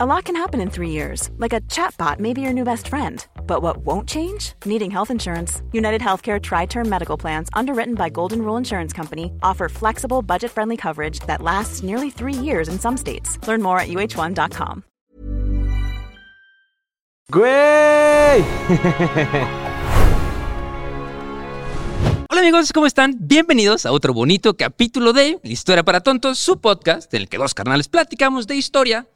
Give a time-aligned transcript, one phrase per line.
[0.00, 2.86] A lot can happen in three years, like a chatbot may be your new best
[2.86, 3.26] friend.
[3.48, 4.52] But what won't change?
[4.64, 5.60] Needing health insurance.
[5.72, 10.52] United Healthcare Tri Term Medical Plans, underwritten by Golden Rule Insurance Company, offer flexible, budget
[10.52, 13.40] friendly coverage that lasts nearly three years in some states.
[13.48, 14.84] Learn more at uh1.com.
[17.32, 18.44] ¡Güey!
[22.30, 23.16] Hola amigos, ¿cómo están?
[23.18, 27.52] Bienvenidos a otro bonito capítulo de Historia para Tontos, su podcast en el que dos
[27.52, 29.08] carnales platicamos de historia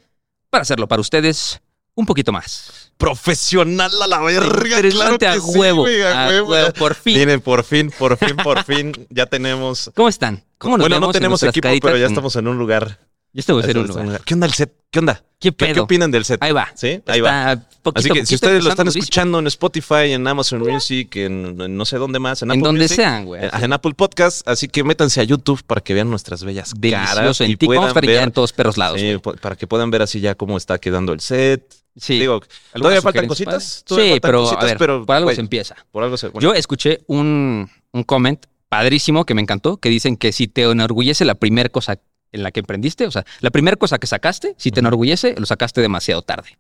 [0.53, 1.63] para hacerlo para ustedes
[1.95, 2.93] un poquito más.
[2.99, 4.77] Profesional a la verga.
[4.77, 6.51] Interesante claro a que sí, huevo, güey, a huevo.
[6.51, 7.19] huevo, por fin.
[7.19, 9.91] Miren, por fin, por fin, por fin, ya tenemos.
[9.95, 10.45] ¿Cómo están?
[10.59, 11.89] ¿Cómo nos bueno, no vemos tenemos equipo, caritas?
[11.89, 12.99] pero ya estamos en un lugar.
[13.35, 14.05] Ya estamos en Estamos un en un lugar.
[14.07, 14.21] lugar.
[14.25, 14.75] ¿Qué onda el set?
[14.91, 15.15] ¿Qué onda?
[15.41, 15.85] ¿Qué ¿Qué, qué pedo?
[15.85, 16.43] opinan del set?
[16.43, 16.69] Ahí va.
[16.75, 17.53] Sí, ahí va.
[17.55, 19.03] Está poquito, Así que si ustedes lo están durísimo.
[19.03, 22.63] escuchando en Spotify, en Amazon Music, en, en no sé dónde más, en En Apple
[22.69, 23.43] donde Music, sean, güey.
[23.45, 27.15] eh, En Apple Podcast, así que métanse a YouTube para que vean nuestras bellas caras
[27.17, 27.45] Delicioso.
[27.45, 29.01] y En a estar puedan ya ver, en todos perros lados.
[29.01, 31.75] sí, para que puedan ver así ya cómo está quedando el set.
[31.97, 32.19] Sí.
[32.21, 33.83] Digo, ¿Algunas todavía faltan cositas.
[33.87, 35.75] todavía Sí, faltan pero a ver, pero, por algo se empieza.
[35.91, 36.29] Por algo se.
[36.29, 40.63] bueno, Yo escuché un, un comment padrísimo que me encantó, que dicen que si te
[40.63, 41.99] enorgullece la primera cosa
[42.33, 45.47] en la que emprendiste, o sea, la primera cosa que sacaste, si te enorgullece, lo
[45.47, 46.59] sacaste demasiado tarde.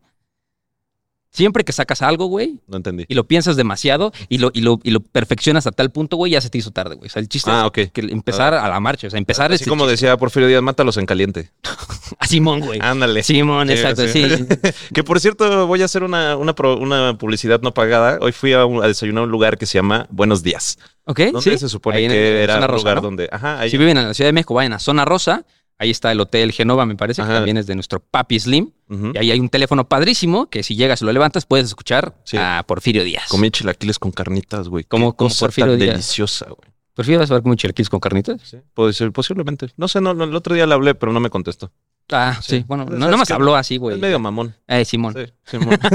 [1.34, 3.06] Siempre que sacas algo, güey, no entendí.
[3.08, 6.32] y lo piensas demasiado y lo, y lo, y lo perfeccionas a tal punto, güey,
[6.32, 7.06] ya se te hizo tarde, güey.
[7.06, 9.62] O sea, el chiste Ah, es que empezar a la marcha, o sea, empezar Así
[9.62, 9.92] este como chiste.
[9.92, 11.50] decía Porfirio Díaz, mátalos en caliente.
[12.18, 12.80] a Simón, güey.
[12.82, 13.22] Ándale.
[13.22, 14.28] Simón, Sí, exacto, sí.
[14.28, 14.44] sí.
[14.94, 18.18] Que por cierto, voy a hacer una, una, pro- una publicidad no pagada.
[18.20, 20.78] Hoy fui a, un- a desayunar a un lugar que se llama Buenos Días.
[21.06, 21.18] ¿Ok?
[21.32, 21.56] Donde sí.
[21.56, 23.00] se supone Ahí que en era un lugar ¿no?
[23.00, 23.30] donde.
[23.32, 23.70] Ajá, ahí.
[23.70, 25.46] Si viven en la Ciudad de México, vayan a Zona Rosa.
[25.82, 28.70] Ahí está el Hotel Genova, me parece, que también es de nuestro papi Slim.
[29.14, 32.36] Y ahí hay un teléfono padrísimo que si llegas y lo levantas puedes escuchar Sí.
[32.38, 33.24] a Porfirio Díaz.
[33.28, 34.84] Comí chilaquiles con carnitas, güey.
[34.84, 35.90] Como- como Porfirio tan Díaz.
[35.94, 36.70] deliciosa, güey.
[36.94, 38.40] ¿Porfirio vas a ver como chilaquiles con carnitas?
[38.44, 39.70] Sí, puede ser, posiblemente.
[39.76, 41.72] No sé, no, no, el otro día le hablé, pero no me contestó.
[42.10, 42.58] Ah, sí.
[42.58, 42.64] Sí.
[42.68, 43.96] Bueno, ¿Sabes no, nada más habló así, güey.
[43.96, 44.54] Es medio mamón.
[44.68, 45.14] Eh, Simón.
[45.14, 45.78] Sí, Simón.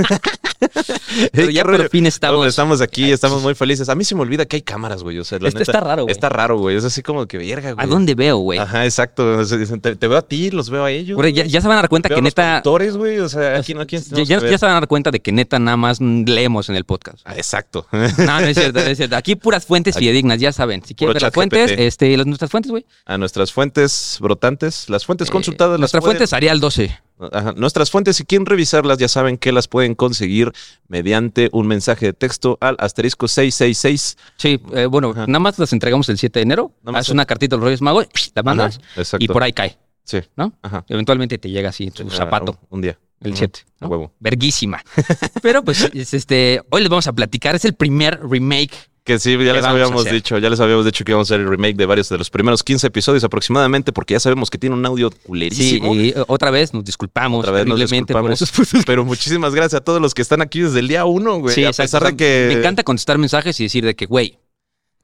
[1.32, 2.46] Pero ¿Qué ya por fin estamos.
[2.48, 3.90] Estamos aquí, estamos muy felices.
[3.90, 5.20] A mí se me olvida que hay cámaras, güey.
[5.20, 6.12] O sea, la Este neta, está raro, güey.
[6.12, 6.76] Está raro, güey.
[6.76, 7.84] Es así como que verga, güey.
[7.86, 8.60] ¿A dónde veo, güey?
[8.60, 9.46] Ajá, exacto.
[9.46, 11.16] Te, te veo a ti, los veo a ellos.
[11.16, 12.62] Güey, ya, se van a dar cuenta Veo que los neta.
[12.64, 13.20] productores, güey.
[13.20, 15.32] O sea, aquí no aquí Ya, ya- ya se van a dar cuenta de que
[15.32, 17.20] neta nada más leemos en el podcast.
[17.26, 17.86] Ah, exacto.
[17.92, 19.16] No, no es cierto, es cierto.
[19.16, 20.82] Aquí puras fuentes fidedignas, ya saben.
[20.86, 21.80] Si Puro quieres ver las fuentes, GPT.
[21.82, 22.86] este, las, nuestras fuentes, güey.
[23.06, 25.72] a nuestras fuentes brotantes, las fuentes consultadas.
[25.72, 27.00] Eh, las nuestra pueden- fuente es Arial 12.
[27.32, 30.52] Ajá, Nuestras fuentes, si quieren revisarlas, ya saben que las pueden conseguir
[30.88, 34.18] mediante un mensaje de texto al asterisco 666.
[34.38, 35.26] Sí, eh, bueno, Ajá.
[35.28, 36.72] nada más las entregamos el 7 de enero.
[36.86, 40.20] Haces una cartita a los Reyes Magos, la mandas Ajá, y por ahí cae, Sí.
[40.36, 40.54] ¿no?
[40.62, 40.86] Ajá.
[40.88, 42.98] Eventualmente te llega así en tu zapato, Un, un día.
[43.22, 43.60] el Ujú, 7.
[43.82, 44.14] A huevo.
[44.20, 44.82] Verguísima.
[45.42, 47.56] Pero pues, es este, hoy les vamos a platicar.
[47.56, 48.72] Es el primer remake.
[49.08, 51.50] Que sí, ya les habíamos dicho, ya les habíamos dicho que íbamos a hacer el
[51.50, 54.86] remake de varios de los primeros 15 episodios aproximadamente, porque ya sabemos que tiene un
[54.86, 55.96] audio Sí, culerísimo.
[55.96, 57.80] y eh, otra vez nos disculpamos Otra vez nos
[58.12, 58.52] por esos
[58.86, 61.56] Pero muchísimas gracias a todos los que están aquí desde el día uno, güey.
[61.56, 62.48] Sí, a pesar de que.
[62.50, 64.38] Me encanta contestar mensajes y decir de que, güey,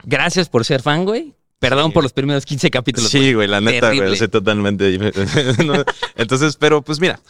[0.03, 1.33] gracias por ser fan, güey.
[1.59, 1.93] Perdón Sí.
[1.93, 3.09] por los primeros 15 capítulos.
[3.09, 4.99] Sí, güey, la neta, güey, sí, totalmente.
[6.17, 7.21] Entonces, pero pues mira,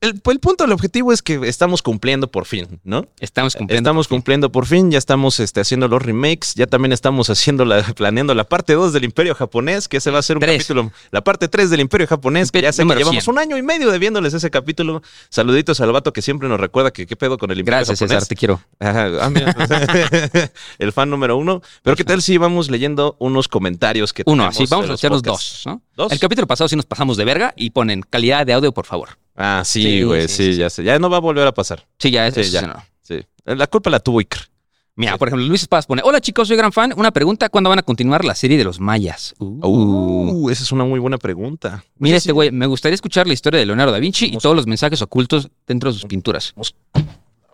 [0.00, 3.06] el, el punto, el objetivo es que estamos cumpliendo por fin, ¿no?
[3.18, 3.80] Estamos cumpliendo.
[3.80, 7.82] Estamos cumpliendo por fin, ya estamos este, haciendo los remakes, ya también estamos haciendo la,
[7.94, 10.56] planeando la parte 2 del Imperio Japonés, que ese va a ser un Tres.
[10.56, 13.32] capítulo, la parte 3 del Imperio Japonés, que ya sé que llevamos 100.
[13.34, 15.02] un año y medio debiéndoles ese capítulo.
[15.28, 18.22] Saluditos al vato que siempre nos recuerda que qué pedo con el Imperio Gracias, Japonés.
[18.22, 18.62] César, te quiero.
[18.78, 19.54] Ajá, ah, mira.
[20.78, 21.60] el fan número uno.
[21.82, 25.22] Pero qué tal si vamos leyendo unos comentarios que Uno, así, vamos a los echarnos
[25.22, 25.82] dos, ¿no?
[25.94, 26.10] ¿Dos?
[26.10, 29.18] El capítulo pasado sí nos pasamos de verga y ponen calidad de audio, por favor.
[29.42, 30.84] Ah, sí, güey, sí, sí, sí, ya sé.
[30.84, 31.86] Ya no va a volver a pasar.
[31.98, 32.34] Sí, ya es.
[32.34, 32.66] Sí, eso ya.
[32.66, 32.74] no.
[33.00, 33.20] Sí.
[33.46, 34.50] La culpa la tuvo Iker.
[34.96, 36.92] Mira, por ejemplo, Luis Espada pone: Hola chicos, soy gran fan.
[36.94, 39.34] Una pregunta: ¿cuándo van a continuar la serie de los mayas?
[39.38, 39.66] Uh.
[39.66, 41.82] Uh, esa es una muy buena pregunta.
[41.96, 44.66] Mira, este güey, me gustaría escuchar la historia de Leonardo da Vinci y todos los
[44.66, 46.52] mensajes ocultos dentro de sus pinturas.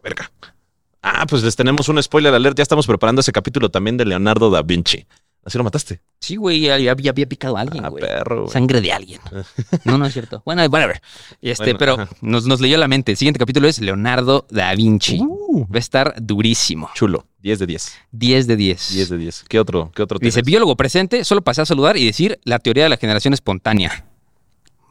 [0.02, 0.32] Verga.
[1.02, 2.56] Ah, pues les tenemos un spoiler alert.
[2.56, 5.06] Ya estamos preparando ese capítulo también de Leonardo da Vinci.
[5.46, 6.00] Así lo mataste.
[6.20, 8.02] Sí, güey, ya, ya había, picado a alguien, Ah, güey.
[8.02, 8.52] perro, güey.
[8.52, 9.20] Sangre de alguien.
[9.84, 10.42] No, no es cierto.
[10.44, 11.00] Bueno, whatever.
[11.40, 13.12] Este, Bueno, pero nos, nos leyó la mente.
[13.12, 15.20] El siguiente capítulo es Leonardo da Vinci.
[15.20, 16.90] Uh, Va a estar durísimo.
[16.94, 17.26] chulo.
[17.42, 17.92] 10 de 10.
[18.10, 18.92] 10 de 10.
[18.94, 19.44] 10 de 10.
[19.48, 19.92] ¿Qué otro?
[19.94, 22.96] ¿Qué otro Dice, biólogo presente, solo pasé a saludar y decir la teoría de la
[22.96, 24.04] generación espontánea.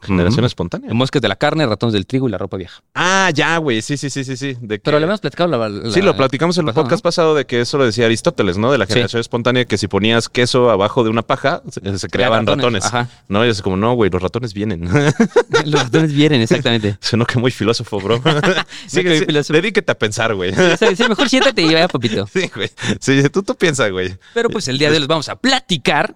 [0.06, 0.46] Generación Ujú.
[0.46, 0.94] espontánea.
[0.94, 2.82] Moscas de la carne, ratones del trigo y la ropa vieja.
[2.94, 3.82] Ah, ya, güey.
[3.82, 4.56] Sí, sí, sí, sí, sí.
[4.60, 7.02] De Pero que- le habíamos platicado la, la- Sí, lo platicamos en el pasado, podcast
[7.02, 8.72] pasado de que eso lo decía Aristóteles, ¿no?
[8.72, 8.92] De la Sí.
[8.94, 12.84] generación espontánea, que si ponías queso abajo de una paja, se, se creaban ratones.
[12.86, 13.08] Ajá.
[13.28, 14.88] No, y es como, no, güey, los ratones vienen.
[15.66, 16.96] Los ratones vienen, exactamente.
[17.00, 18.22] Sonó que muy filósofo, bro.
[18.86, 19.52] sí, que filósofo.
[19.54, 20.52] Dedíquete a pensar, güey.
[20.52, 22.26] O sea, sí, mejor siéntate y vaya, papito.
[22.26, 22.70] Sí, güey.
[23.00, 24.16] Sí, tú, tú piensas, güey.
[24.34, 26.14] Pero pues el día de hoy les vamos a platicar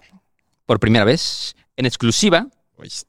[0.65, 2.47] por primera vez, en exclusiva,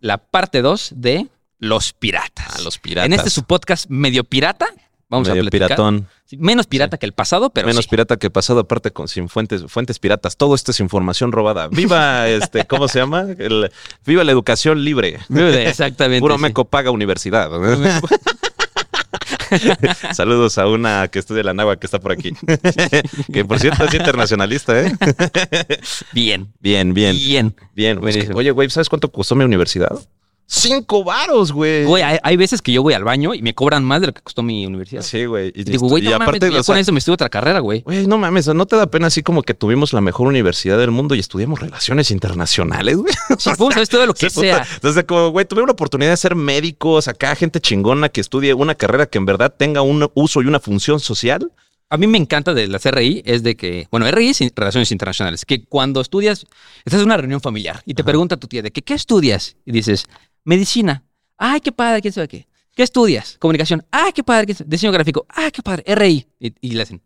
[0.00, 1.28] la parte 2 de
[1.58, 2.46] los piratas.
[2.58, 3.06] Ah, los piratas.
[3.06, 4.66] En este su podcast medio pirata,
[5.08, 5.68] vamos Medio a platicar.
[5.68, 6.08] piratón.
[6.38, 7.90] Menos pirata que el pasado, pero Menos sí.
[7.90, 10.36] pirata que pasado, aparte con sin fuentes, fuentes piratas.
[10.38, 11.68] Todo esto es información robada.
[11.68, 13.26] Viva este, ¿cómo se llama?
[13.38, 13.70] El-
[14.06, 15.18] viva la educación libre.
[15.68, 16.20] Exactamente.
[16.20, 16.42] Puro sí.
[16.42, 17.50] meco paga universidad.
[20.14, 22.32] Saludos a una que estudia la nagua que está por aquí.
[23.32, 24.92] que por cierto es internacionalista, ¿eh?
[26.12, 26.52] Bien.
[26.60, 27.54] Bien, bien, Bien.
[27.74, 27.96] bien.
[27.96, 28.38] Es que, Buenísimo.
[28.38, 29.92] oye, güey, ¿sabes cuánto costó mi universidad?
[30.46, 31.84] Cinco varos, güey.
[31.86, 34.12] Güey, hay, hay veces que yo voy al baño y me cobran más de lo
[34.12, 35.00] que costó mi universidad.
[35.02, 35.48] Sí, güey.
[35.54, 37.60] Y, Y digo, güey, y aparte, mames, yo sea, con eso me estuve otra carrera,
[37.60, 37.80] güey.
[37.80, 40.90] Güey, no mames, ¿no te da pena así como que tuvimos la mejor universidad del
[40.90, 43.12] mundo y estudiamos relaciones internacionales, güey?
[43.38, 44.64] Sí, podemos saber todo lo que Sí, puta.
[44.64, 44.66] sea.
[44.74, 48.74] Entonces, como, güey, tuve la oportunidad de ser médicos, acá gente chingona que estudie una
[48.74, 51.50] carrera que en verdad tenga un uso y una función social.
[51.88, 55.44] A mí me encanta de las RI es de que, bueno, RI es Relaciones Internacionales,
[55.44, 56.46] que cuando estudias,
[56.86, 59.56] estás en una reunión familiar y te pregunta tu tía de que, ¿qué estudias?
[59.66, 60.06] Y dices,
[60.44, 61.04] medicina.
[61.36, 62.46] Ay, qué padre, quién sabe qué.
[62.74, 63.36] ¿Qué estudias?
[63.38, 63.84] Comunicación.
[63.90, 65.26] Ay, qué padre, quién sabe- diseño gráfico.
[65.28, 66.26] Ay, qué padre, RI.
[66.40, 67.02] Y, y le hacen,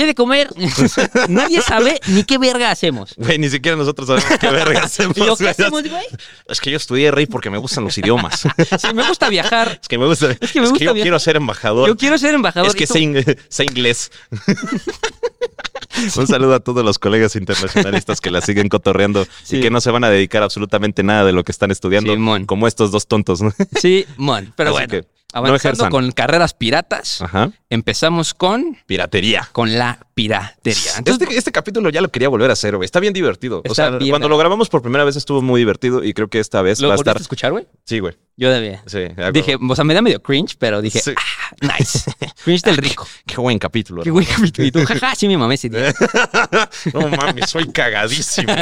[0.00, 0.48] ¿qué de comer?
[1.28, 3.12] Nadie sabe ni qué verga hacemos.
[3.18, 5.14] Güey, ni siquiera nosotros sabemos qué verga hacemos.
[5.18, 6.04] ¿Y lo que hacemos, güey?
[6.48, 8.40] Es que yo estudié rey porque me gustan los idiomas.
[8.40, 9.78] Sí, me gusta viajar.
[9.82, 10.30] Es que me gusta.
[10.40, 11.02] Es que me gusta yo viajar.
[11.04, 11.86] quiero ser embajador.
[11.88, 12.68] Yo quiero ser embajador.
[12.70, 14.10] Es que sé, in- sé inglés.
[16.16, 19.56] Un saludo a todos los colegas internacionalistas que la siguen cotorreando Sí.
[19.56, 22.46] y que no se van a dedicar absolutamente nada de lo que están estudiando, Simón.
[22.46, 23.42] como estos dos tontos.
[23.42, 23.52] ¿no?
[23.78, 24.52] Sí, mon.
[24.56, 27.50] Pero Así bueno, que, avanzando con carreras piratas, Ajá.
[27.68, 29.48] empezamos con, Piratería.
[29.52, 30.92] con la piratería.
[30.98, 32.84] Entonces, Este, este capítulo ya lo quería volver a hacer, güey.
[32.84, 33.62] Está bien divertido.
[33.68, 36.40] o sea, bien, cuando lo grabamos por primera vez estuvo muy divertido y creo que
[36.40, 37.16] esta vez ¿lo va a estar.
[37.20, 37.66] escuchar, güey?
[37.84, 38.16] Sí, güey.
[38.36, 38.82] Yo debía.
[38.86, 39.00] Sí.
[39.34, 41.12] Dije, o sea, me da medio cringe, pero dije, Sí.
[41.16, 42.10] ah, nice.
[42.44, 43.06] cringe del rico.
[43.26, 44.02] Qué buen capítulo.
[44.02, 44.66] Qué güey capítulo.
[44.66, 45.92] Y tú, jaja, sí me mamé ese día.
[46.94, 48.52] No mames, soy cagadísimo.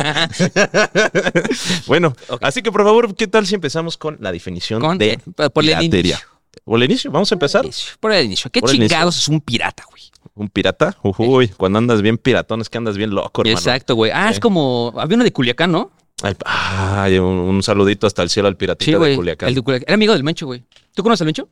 [1.87, 5.19] bueno, así que por favor, ¿qué tal si empezamos con la definición Con- de
[5.53, 6.21] por el piratería?
[6.65, 7.11] ¿Por el inicio?
[7.11, 7.65] ¿Vamos a empezar?
[7.65, 8.51] Inicio, Por el inicio.
[8.51, 8.79] ¿Qué inicio.
[8.79, 10.03] chingados es un pirata, güey?
[10.35, 10.97] ¿Un pirata?
[11.03, 13.59] Uy, cuando andas bien piratón es que andas bien loco, hermano.
[13.59, 14.11] Exacto, güey.
[14.15, 15.91] Ah, es como, había uno de Culiacán, ¿no?
[16.45, 19.17] Ay, un, un saludito hasta el cielo al piratita Sí, de.
[19.17, 19.49] Culiacán.
[19.49, 19.85] El de Culiacán.
[19.89, 20.65] Era amigo del Mencho, güey.
[20.95, 21.49] ¿Tú conoces al Mencho?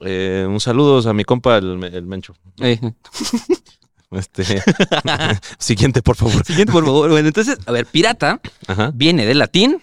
[0.00, 2.34] Eh, un saludo a mi compa, el, el Mencho.
[2.60, 2.78] Eh.
[4.10, 4.44] Este,
[5.58, 6.44] siguiente, por favor.
[6.44, 7.10] Siguiente, por favor.
[7.10, 8.90] Bueno, entonces, a ver, pirata Ajá.
[8.94, 9.82] viene del latín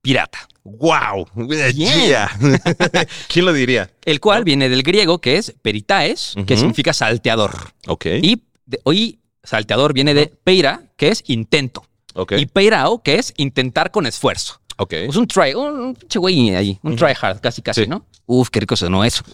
[0.00, 1.26] pirata, ¡Wow!
[1.74, 2.30] Yeah.
[3.28, 3.90] ¿Quién lo diría?
[4.04, 7.72] el cual viene del griego que es peritaes, que significa salteador.
[7.88, 8.06] Ok.
[8.22, 8.42] Y
[8.84, 11.84] hoy salteador viene de peira, que es intento.
[12.14, 12.32] ok.
[12.38, 14.60] Y peirao, que es intentar con esfuerzo.
[14.76, 14.92] ok.
[14.92, 17.88] Es un try, un, pinche güey ahí, un try hard, casi, casi, Sí.
[17.88, 18.06] ¿no?
[18.26, 19.24] Uf, qué rico sonó eso.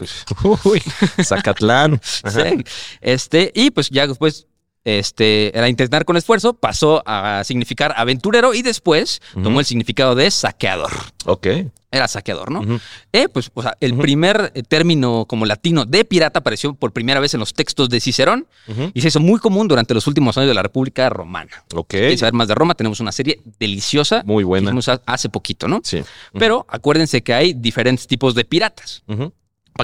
[0.64, 0.82] Uy,
[1.22, 2.00] Zacatlán.
[2.02, 2.64] Sí.
[3.02, 4.46] Este, y pues ya después,
[4.84, 10.30] este, era intentar con esfuerzo, pasó a significar aventurero y después tomó el significado de
[10.30, 10.92] saqueador.
[11.26, 11.46] Ok.
[11.90, 12.80] Era saqueador, ¿no?
[13.14, 17.18] Eh, pues, o sea, el primer eh, término como latino de pirata apareció por primera
[17.18, 18.46] vez en los textos de Cicerón
[18.92, 21.64] y se hizo muy común durante los últimos años de la República Romana.
[21.74, 21.88] Ok.
[21.88, 22.74] ¿Quieres saber más de Roma?
[22.74, 24.22] Tenemos una serie deliciosa.
[24.26, 24.70] Muy buena.
[25.06, 25.80] hace poquito, ¿no?
[25.82, 26.02] Sí.
[26.38, 29.30] Pero acuérdense que hay diferentes tipos de piratas, para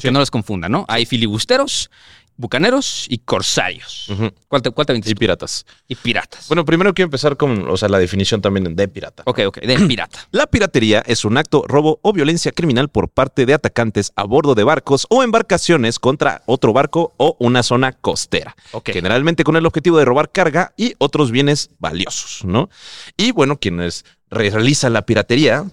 [0.02, 0.08] Sí.
[0.08, 0.84] que no los confundan, ¿no?
[0.88, 1.90] Hay filibusteros,
[2.36, 4.08] bucaneros y corsarios.
[4.08, 4.30] Ujú.
[4.48, 5.66] ¿Cuál te, cuál te Y piratas.
[5.88, 6.48] Y piratas.
[6.48, 9.22] Bueno, primero quiero empezar con, o sea, la definición también de pirata.
[9.26, 10.18] ok, ok, de pirata.
[10.30, 14.54] La piratería es un acto, robo o violencia criminal por parte de atacantes a bordo
[14.54, 18.56] de barcos o embarcaciones contra otro barco o una zona costera.
[18.72, 18.90] Ok.
[18.92, 22.68] Generalmente con el objetivo de robar carga y otros bienes valiosos, ¿no?
[23.16, 25.64] Y bueno, quienes realizan la piratería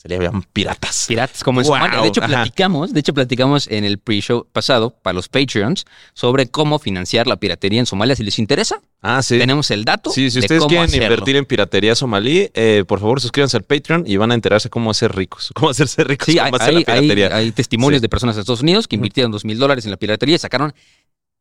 [0.00, 1.06] se le llaman piratas.
[1.08, 2.00] Piratas, como en Wow, Somalia.
[2.02, 2.28] De hecho, ajá.
[2.28, 7.34] platicamos, de hecho, platicamos en el pre-show pasado para los Patreons sobre cómo financiar la
[7.36, 8.14] piratería en Somalia.
[8.14, 9.36] Si les interesa, Ah, sí.
[9.38, 10.10] tenemos el dato.
[10.10, 11.06] Sí, si de ustedes cómo quieren hacerlo.
[11.06, 14.92] invertir en piratería somalí, eh, por favor suscríbanse al Patreon y van a enterarse cómo
[14.92, 17.26] hacer ricos, cómo hacerse ricos, Sí, hay, hay- la piratería.
[17.26, 18.02] hay- hay testimonios Sí.
[18.02, 20.72] de personas de Estados Unidos que invirtieron dos mil dólares en la piratería y sacaron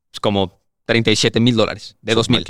[0.10, 2.44] pues, como 37 mil dólares de dos mil.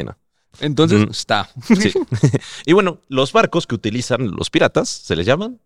[0.62, 1.50] Entonces, está.
[1.68, 1.92] Sí.
[2.66, 5.60] y bueno, los barcos que utilizan los piratas se les llaman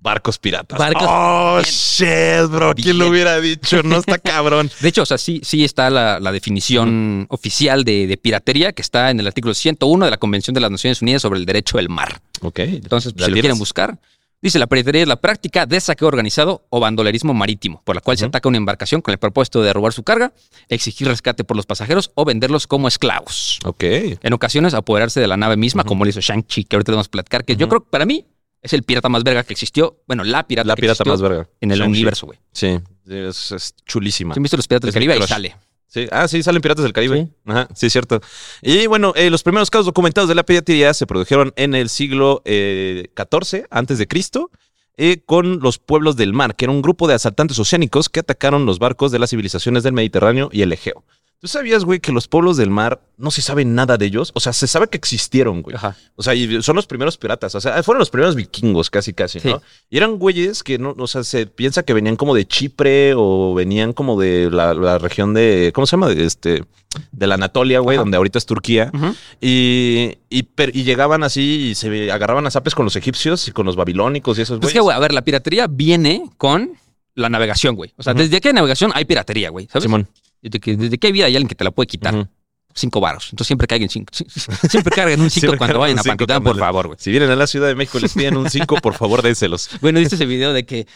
[0.00, 0.78] barcos piratas.
[0.78, 1.64] Barcos- Oh, Bien.
[1.64, 2.74] shit, bro.
[2.74, 3.82] ¿Quién lo hubiera dicho?
[3.82, 4.70] No está cabrón.
[4.80, 8.82] De hecho, o sea, sí, sí está la, la definición oficial de, de piratería que
[8.82, 11.76] está en el artículo 101 de la Convención de las Naciones Unidas sobre el Derecho
[11.76, 12.20] del Mar.
[12.42, 12.58] ok.
[12.60, 13.98] Entonces, pues, ¿La si lo quieren buscar,
[14.42, 18.16] dice la piratería es la práctica de saqueo organizado o bandolerismo marítimo, por la cual
[18.16, 20.32] se ataca una embarcación con el propósito de robar su carga,
[20.70, 23.58] exigir rescate por los pasajeros o venderlos como esclavos.
[23.64, 23.84] Ok.
[24.22, 27.10] En ocasiones, apoderarse de la nave misma, como lo hizo Shang-Chi, que ahorita vamos a
[27.10, 28.24] platicar, que yo creo que para mí
[28.62, 30.00] es el pirata más verga que existió.
[30.06, 31.48] Bueno, la pirata, La que pirata existió más verga.
[31.60, 32.38] en el universo, güey.
[32.52, 34.34] Sí, es, es chulísima.
[34.34, 35.14] ¿Sí ¿Han visto los piratas del Caribe?
[35.14, 35.56] Ahí sale.
[35.86, 36.06] Sí.
[36.12, 37.24] Ah, sí, salen Piratas del Caribe.
[37.24, 37.32] Sí.
[37.46, 38.20] Ajá, sí, es cierto.
[38.62, 42.42] Y bueno, eh, los primeros casos documentados de la piratería se produjeron en el siglo
[42.44, 44.50] eh, XIV antes de Cristo.
[44.96, 48.66] eh, con los pueblos del mar, que era un grupo de asaltantes oceánicos que atacaron
[48.66, 51.04] los barcos de las civilizaciones del Mediterráneo y el Egeo.
[51.40, 54.30] ¿Tú sabías, güey, que los pueblos del mar no se sabe nada de ellos?
[54.34, 55.74] O sea, se sabe que existieron, güey.
[55.74, 55.96] Ajá.
[56.14, 57.54] O sea, y son los primeros piratas.
[57.54, 59.62] O sea, fueron los primeros vikingos, casi, casi, ¿no?
[59.88, 63.54] Y eran güeyes que, no, o sea, se piensa que venían como de Chipre o
[63.54, 66.08] venían como de la, la región de, ¿cómo se llama?
[66.10, 66.62] De, este,
[67.10, 68.02] de la Anatolia, güey, Ajá.
[68.02, 68.92] donde ahorita es Turquía.
[69.40, 73.52] Y, y, per- y llegaban así y se agarraban a zapes con los egipcios y
[73.52, 74.68] con los babilónicos y esos güeyes.
[74.72, 76.72] es que, güey, a ver, la piratería viene con
[77.14, 77.94] la navegación, güey.
[77.96, 78.20] O sea, Ujú.
[78.24, 79.66] desde que hay navegación hay piratería, güey.
[79.68, 79.84] ¿Sabes?
[79.84, 80.06] Simón.
[80.42, 82.28] Desde que, desde que hay vida hay alguien que te la puede quitar.
[82.72, 83.24] Cinco varos.
[83.32, 84.12] Entonces siempre caigan cinco.
[84.70, 86.98] Siempre carguen un cinco Siempre cuando cargan vayan a cinco cuando por favor, güey.
[87.00, 89.70] Si vienen a la Ciudad de México y les piden un 5, por favor, déselos.
[89.80, 90.86] Bueno, ¿viste ese video de que,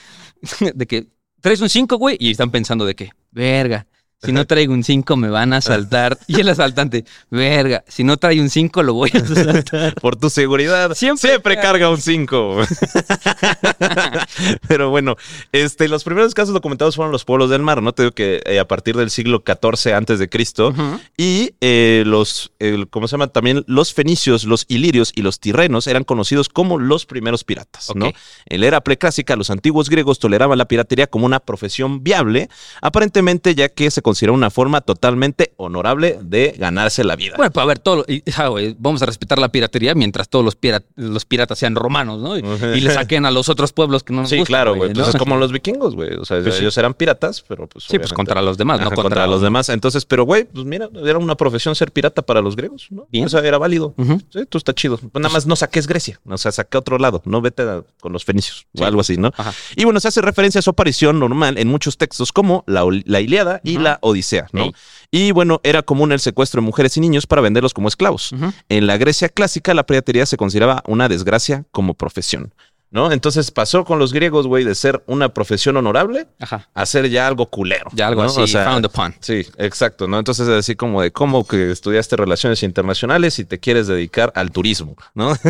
[0.73, 1.09] de que
[1.41, 2.17] traes un 5, güey?
[2.21, 3.89] Y están pensando de que, verga,
[4.25, 6.19] si no traigo un 5 me van a asaltar.
[6.27, 9.95] Y el asaltante, verga, si no trae un 5 lo voy a asaltar.
[10.01, 10.95] Por tu seguridad.
[10.95, 12.61] Siempre Siempre, carga un 5.
[14.69, 15.17] Pero bueno,
[15.53, 17.93] este, los primeros casos documentados fueron los pueblos del mar, ¿no?
[17.93, 20.75] Te digo que eh, a partir del siglo XIV antes de Cristo.
[21.17, 23.29] Y eh, los, el- ¿cómo se llama?
[23.29, 28.11] También los fenicios, los ilirios y los tirrenos eran conocidos como los primeros piratas, ¿no?
[28.47, 32.49] En la era preclásica, los antiguos griegos toleraban la piratería como una profesión viable,
[32.81, 37.35] aparentemente ya que se consideraba una forma totalmente honorable de ganarse la vida.
[37.37, 40.57] Bueno, pues a ver, todo, y, ah, vamos a respetar la piratería mientras todos los,
[40.95, 42.39] los piratas sean romanos, ¿no?
[42.39, 42.43] Y,
[42.77, 44.93] y le saquen a los otros pueblos que no nos Sí, gustan, claro, güey.
[44.93, 45.11] Pues ¿no?
[45.13, 46.15] es como los vikingos, güey.
[46.15, 46.61] O sea, Pues sí.
[46.63, 47.85] ellos eran piratas, pero pues.
[47.89, 49.69] Sí, pues contra los demás, no contra, los demás.
[49.69, 53.07] Entonces, pero güey, pues mira, era una profesión ser pirata para los griegos, ¿no?
[53.11, 53.25] Bien.
[53.27, 53.95] O sea, era válido.
[54.33, 54.97] Sí, tú está chido.
[54.99, 57.83] Pues nada más no saques Grecia, o sea, saque a otro lado, no vete a-
[58.01, 58.83] con los fenicios Sí.
[58.83, 59.33] o algo así, ¿no?
[59.37, 59.53] Ajá.
[59.77, 63.21] Y bueno, se hace referencia a su aparición normal en muchos textos como la, la
[63.21, 64.71] Ilíada y la Odisea, ¿no?
[65.11, 68.35] Y bueno, era común el secuestro de mujeres y niños para venderlos como esclavos.
[68.69, 72.53] En la Grecia clásica, la piratería se consideraba una desgracia como profesión,
[72.95, 73.11] ¿no?
[73.11, 76.69] Entonces pasó con los griegos, güey, de ser una profesión honorable Ajá.
[76.73, 77.91] a ser ya algo culero.
[77.93, 78.29] Ya algo ¿no?
[78.29, 79.13] así, O sea, frowned upon.
[79.19, 80.17] Sí, exacto, ¿no?
[80.21, 84.53] Entonces es así como de cómo que estudiaste relaciones internacionales y te quieres dedicar al
[84.53, 85.35] turismo, ¿no?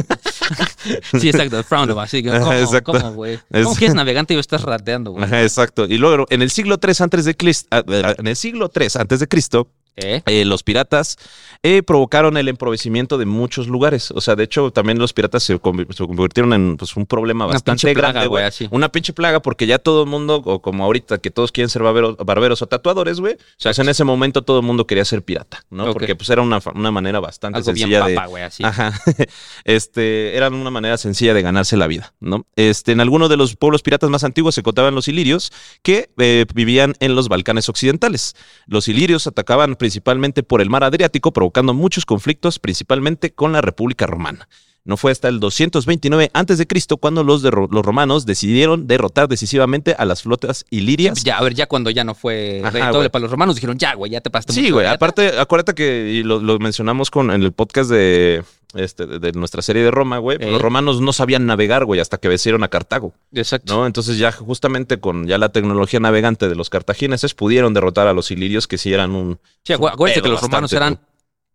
[1.19, 2.05] Sí, exacto, frowned upon.
[2.05, 2.93] Así que, ¿cómo, exacto.
[2.93, 3.39] ¿cómo, güey?
[3.51, 5.25] ¿Cómo que es navegante y estás rateando, güey?
[5.25, 5.85] Ajá, exacto.
[5.87, 9.29] Y luego en el siglo 3 antes de Cristo, en el siglo 3 antes de
[9.29, 10.23] Cristo, ¿Eh?
[10.27, 11.17] eh, los piratas
[11.63, 14.11] eh, provocaron el empobrecimiento de muchos lugares.
[14.11, 17.45] O sea, de hecho, también los piratas se, conv- se convirtieron en pues, un problema
[17.47, 18.45] Una bastante plaga, grande, güey.
[18.71, 21.83] Una pinche plaga, porque ya todo el mundo, o como ahorita que todos quieren ser
[21.83, 23.35] barberos, barberos o tatuadores, güey.
[23.35, 25.93] O sea, en ese momento todo el mundo quería ser pirata, ¿no?
[25.93, 28.15] Porque pues era una, una manera bastante Algo bien sencilla de.
[28.15, 28.65] papa, güey, así.
[28.65, 28.93] Ajá.
[29.65, 32.47] Este, era una manera sencilla de ganarse la vida, ¿no?
[32.57, 36.11] Este, en algunos de los pueblos piratas más antiguos se contaban los ilirios que
[36.55, 38.35] vivían en los Balcanes occidentales.
[38.67, 44.07] Los ilirios atacaban principalmente por el mar Adriático, provocando muchos conflictos, principalmente con la República
[44.07, 44.49] Romana.
[44.83, 46.67] No fue hasta el 229 a.C.
[46.99, 51.91] cuando los, romanos decidieron derrotar decisivamente a las flotas ilirias Ya, a ver, ya cuando
[51.91, 53.09] ya no fue Ajá, rentable güey.
[53.11, 54.85] para los romanos, dijeron, ya, güey, ya te pasaste Sí, güey.
[54.85, 54.95] de neta".
[54.95, 58.43] Aparte, acuérdate que lo mencionamos con en el podcast de,
[58.75, 60.39] este, de, de nuestra serie de Roma, güey.
[60.41, 60.51] Ey.
[60.51, 63.75] Los romanos no sabían navegar, güey, hasta que vencieron a Cartago, Exacto.
[63.75, 63.87] ¿no?
[63.87, 68.31] Entonces ya justamente con ya la tecnología navegante de los cartagineses pudieron derrotar a los
[68.31, 69.39] ilirios que sí eran un...
[69.65, 70.99] Sí, acu- acuérdense pedo que los romanos eran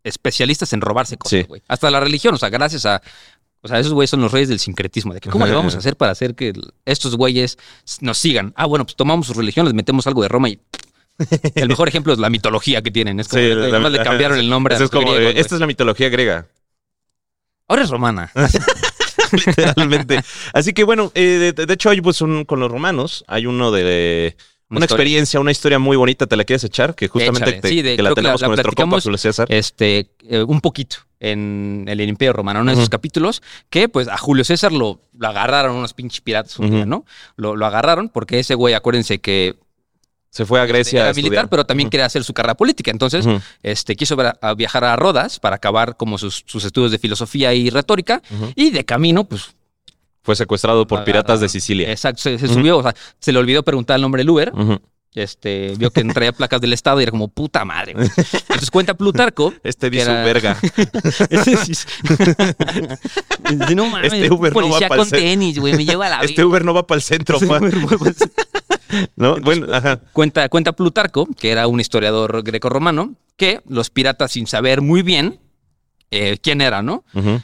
[0.04, 1.46] especialistas en robarse cosas, Sí.
[1.48, 1.62] güey.
[1.68, 3.02] Hasta la religión, o sea, gracias a.
[3.62, 5.14] O sea, esos güeyes son los reyes del sincretismo.
[5.14, 6.54] De que, ¿cómo le vamos a hacer para hacer que
[6.86, 7.58] estos güeyes
[8.00, 8.54] nos sigan?
[8.56, 10.60] Ah, bueno, pues tomamos su religión, les metemos algo de Roma y.
[11.56, 13.20] El mejor ejemplo es la mitología que tienen.
[13.20, 15.36] Es como, Sí, la- nomás le cambiaron el nombre a Eso los es como, griegos,
[15.36, 16.48] eh, esta es la mitología griega.
[17.70, 18.30] Ahora es romana.
[19.32, 20.22] literalmente.
[20.54, 23.72] Así que bueno, eh, de, de hecho hay pues un, con los romanos, hay uno
[23.72, 24.36] de...
[24.72, 26.94] Una experiencia, una historia muy bonita, ¿te la quieres echar?
[26.94, 29.48] Que justamente te- Sí, de- que la la- tenemos la con nuestro compa Julio César.
[29.50, 32.92] este, eh, un poquito en el Imperio Romano, uno de esos Ujú.
[32.92, 37.04] capítulos, que pues a Julio César lo, lo agarraron unos pinches piratas un día, ¿no?
[37.36, 39.56] Lo, lo agarraron porque ese güey, acuérdense que
[40.32, 41.50] Se fue a Grecia era a militar, estudiar.
[41.50, 42.92] pero también quería hacer su carrera política.
[42.92, 43.26] Entonces,
[43.64, 47.70] este, quiso a- viajar a Rodas para acabar como sus, sus estudios de filosofía y
[47.70, 48.22] retórica.
[48.56, 49.56] Y de camino, pues.
[50.22, 51.50] Fue secuestrado por piratas de.
[51.50, 51.90] Sicilia.
[51.90, 54.52] Exacto, se, subió, o sea, se le olvidó preguntar el nombre del Uber.
[55.16, 57.94] Este, vio que traía placas del Estado y era como puta madre.
[57.94, 58.08] güey".
[58.16, 59.54] Entonces cuenta Plutarco.
[59.64, 60.58] Este dice era- verga.
[61.30, 61.88] Ese sí es-
[63.50, 66.16] Dice, no mames, Este Uber no va policía con tenis, güey, me lleva a la
[66.22, 66.46] Este verga".
[66.50, 67.72] Uber no va para el centro, Juan.
[69.16, 69.38] ¿No?
[69.38, 70.00] Bueno, ajá.
[70.14, 75.40] Cuenta, cuenta Plutarco, que era un historiador grecorromano, que los piratas, sin saber muy bien
[76.12, 77.04] eh, quién era, ¿no?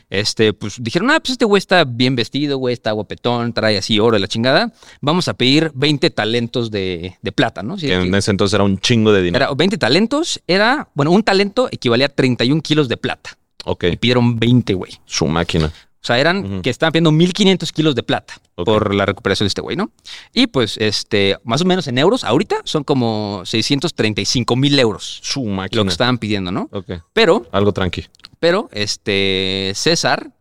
[0.10, 4.00] Este, pues dijeron, ah, pues este güey está bien vestido, güey, está guapetón, trae así
[4.00, 4.74] oro de la chingada.
[5.02, 7.78] Vamos a pedir 20 talentos de, de plata, ¿no?
[7.78, 9.46] Sí, Que en que ese entonces era un chingo de dinero.
[9.46, 13.38] era 20 talentos, era, bueno, un talento equivalía a 31 kilos de plata.
[13.68, 14.92] Ok, Y pidieron 20, güey.
[15.06, 15.72] su máquina.
[16.06, 19.62] O sea, eran que estaban pidiendo 1500 kilos de plata por la recuperación de este
[19.62, 19.90] güey, ¿no?
[20.36, 25.44] Y pues, este, más o menos en euros, ahorita son como 635 mil euros Su
[25.46, 25.82] lo máquina.
[25.82, 26.70] que estaban pidiendo, ¿no?
[26.72, 26.92] Ok.
[27.12, 28.06] Pero, Algo tranqui.
[28.38, 30.32] pero, este, César,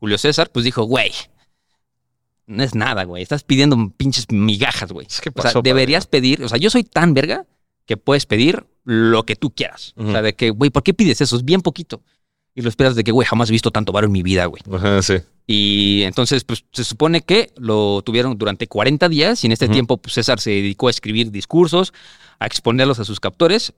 [0.00, 1.12] Julio César, pues dijo, güey,
[2.46, 3.22] no es nada, güey.
[3.22, 5.06] Estás pidiendo pinches migajas, güey.
[5.06, 7.46] ¿Qué O sea, pasó, deberías pedir, o sea, yo soy tan verga
[7.86, 9.94] que puedes pedir lo que tú quieras.
[9.96, 11.36] O sea, de que, güey, ¿por qué pides eso?
[11.36, 12.02] Es bien poquito.
[12.54, 14.62] Y lo esperas de que, güey, jamás he visto tanto varo en mi vida, güey.
[14.72, 15.14] Ajá, sí.
[15.46, 19.96] Y entonces, pues se supone que lo tuvieron durante 40 días y en este tiempo
[19.96, 21.92] pues, César se dedicó a escribir discursos,
[22.38, 23.72] a exponerlos a sus captores,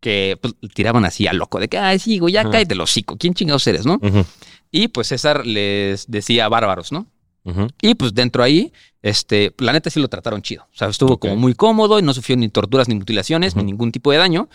[0.00, 2.50] que pues, tiraban así a loco, de que, ay, sí, güey, ya Ajá.
[2.50, 4.00] cállate los hocico, ¿quién chingados eres, no?
[4.70, 7.06] Y pues César les decía bárbaros, ¿no?
[7.80, 10.62] Y pues dentro ahí, este, la neta sí lo trataron chido.
[10.72, 13.92] O sea, estuvo como muy cómodo y no sufrió ni torturas, ni mutilaciones, ni ningún
[13.92, 14.48] tipo de daño.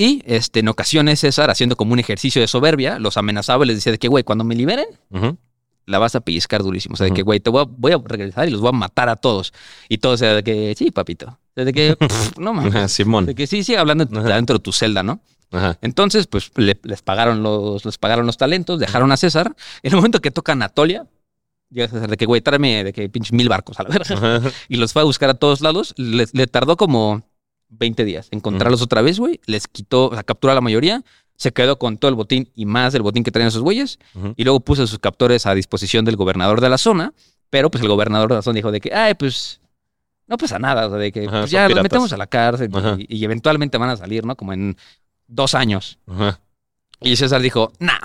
[0.00, 3.78] Y este, en ocasiones César, haciendo como un ejercicio de soberbia, los amenazaba y les
[3.78, 4.86] decía de que, güey, cuando me liberen,
[5.86, 6.92] la vas a pellizcar durísimo.
[6.92, 8.72] O sea, de que, güey, te voy a, voy a regresar y los voy a
[8.72, 9.52] matar a todos.
[9.88, 11.26] Y todos era de que, sí, papito.
[11.26, 12.92] O sea, de que, pff, no mames.
[12.92, 13.26] Simón.
[13.26, 15.20] De que sí, sí, hablando dentro de tu celda, ¿no?
[15.50, 15.78] Ajá.
[15.82, 19.56] Entonces, pues le- les pagaron los, les pagaron los talentos, dejaron a César.
[19.82, 21.06] En el momento que toca Anatolia,
[21.70, 24.14] llega César de que, güey, tráeme de que pinches mil barcos a la verga.
[24.14, 24.50] Ajá.
[24.68, 25.94] Y los fue a buscar a todos lados.
[25.96, 27.22] Le, le tardó como
[27.70, 29.40] 20 días encontrarlos otra vez, güey.
[29.46, 31.04] Les quitó, o sea, capturó a la mayoría.
[31.36, 33.98] Se quedó con todo el botín y más del botín que traían esos güeyes.
[34.36, 37.12] Y luego puso sus captores a disposición del gobernador de la zona.
[37.50, 39.60] Pero pues el gobernador de la zona dijo de que, ay, pues
[40.26, 40.86] no pasa nada.
[40.86, 41.82] O sea, de que Ajá, pues, ya los piratas.
[41.84, 44.36] metemos a la cárcel y, y eventualmente van a salir, ¿no?
[44.36, 44.76] Como en
[45.28, 45.98] dos años.
[46.06, 46.40] Ajá.
[47.00, 47.98] Y César dijo, nah.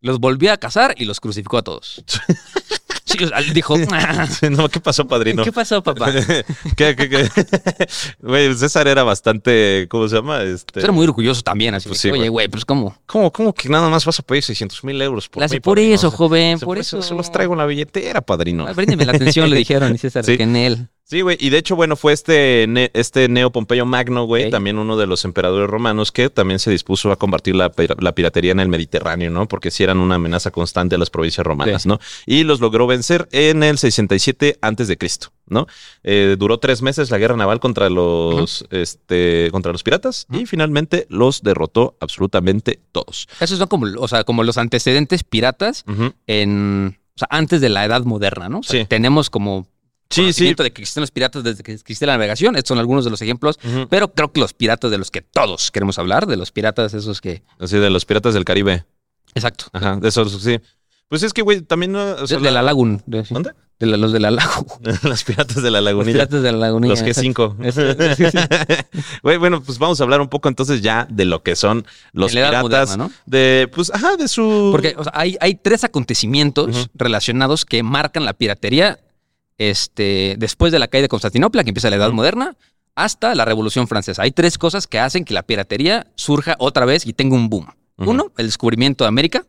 [0.00, 2.04] Los volvió a cazar y los crucificó a todos.
[3.04, 3.18] Sí,
[3.52, 5.44] dijo, "Ah, Sí, no, ¿qué pasó, padrino?
[5.44, 6.10] ¿qué pasó, papá?
[6.76, 7.28] ¿Qué, qué, qué?
[8.20, 10.42] Güey, César era bastante, ¿cómo se llama?
[10.42, 12.48] Este, Era muy orgulloso también, así Pues sí, que, oye, güey.
[12.48, 12.96] pues cómo.
[13.06, 15.94] ¿Cómo, ¿Cómo que nada más vas a pedir 600 mil euros por mí, por padrino?
[15.94, 17.02] eso, joven, por pues, eso.
[17.02, 18.66] Se los traigo en la billetera, padrino.
[18.66, 20.36] Ah, Bríndeme la atención, le dijeron, y César, Sí.
[20.36, 20.88] que en él.
[21.06, 21.36] Sí, güey.
[21.38, 25.06] Y de hecho, bueno, fue este, ne- este Neo Pompeyo Magno, güey, también uno de
[25.06, 28.68] los emperadores romanos que también se dispuso a combatir la, pira- la piratería en el
[28.68, 29.46] Mediterráneo, ¿no?
[29.46, 31.88] Porque sí eran una amenaza constante a las provincias romanas, Sí.
[31.90, 32.00] ¿no?
[32.24, 35.66] Y los logró vencer en el 67 antes de Cristo, ¿no?
[36.04, 41.06] Eh, duró tres meses la guerra naval contra los, este, contra los piratas y finalmente
[41.10, 43.28] los derrotó absolutamente todos.
[43.40, 45.84] Esos son como, o sea, como los antecedentes piratas
[46.26, 48.60] en, o sea, antes de la edad moderna, ¿no?
[48.60, 48.86] O sea, Sí.
[48.88, 49.66] Tenemos como
[50.14, 50.54] Sí, sí.
[50.54, 52.56] de que existen los piratas desde que existe la navegación.
[52.56, 53.58] Estos son algunos de los ejemplos.
[53.90, 57.20] Pero creo que los piratas de los que todos queremos hablar, de los piratas esos
[57.20, 57.42] que...
[57.58, 58.84] Así de los piratas del Caribe.
[59.34, 59.66] Exacto.
[59.72, 60.60] Ajá, de esos, sí.
[61.08, 61.94] Pues es que, güey, también...
[61.96, 63.02] O sea, de, de la Lagoon.
[63.06, 63.50] De, ¿Dónde?
[63.78, 64.66] de la- los de la Lagoon.
[65.02, 66.12] los piratas de la Los lagunilla.
[66.12, 66.94] piratas de la lagunilla.
[66.94, 67.56] Los G5.
[67.64, 68.04] exacto.
[68.16, 68.38] Sí, sí.
[69.22, 72.32] Güey, bueno, pues vamos a hablar un poco entonces ya de lo que son los
[72.34, 72.62] edad piratas.
[72.62, 73.10] moderna, ¿no?
[73.26, 74.68] De, pues, ajá, de su.
[74.72, 79.00] Porque o sea, hay, hay tres acontecimientos relacionados que marcan la piratería
[79.58, 82.12] este, después de la caída de Constantinopla, que empieza la Edad.
[82.12, 82.56] Moderna,
[82.94, 84.22] hasta la Revolución Francesa.
[84.22, 87.66] Hay tres cosas que hacen que la piratería surja otra vez y tenga un boom.
[87.96, 89.46] Uno, el descubrimiento de América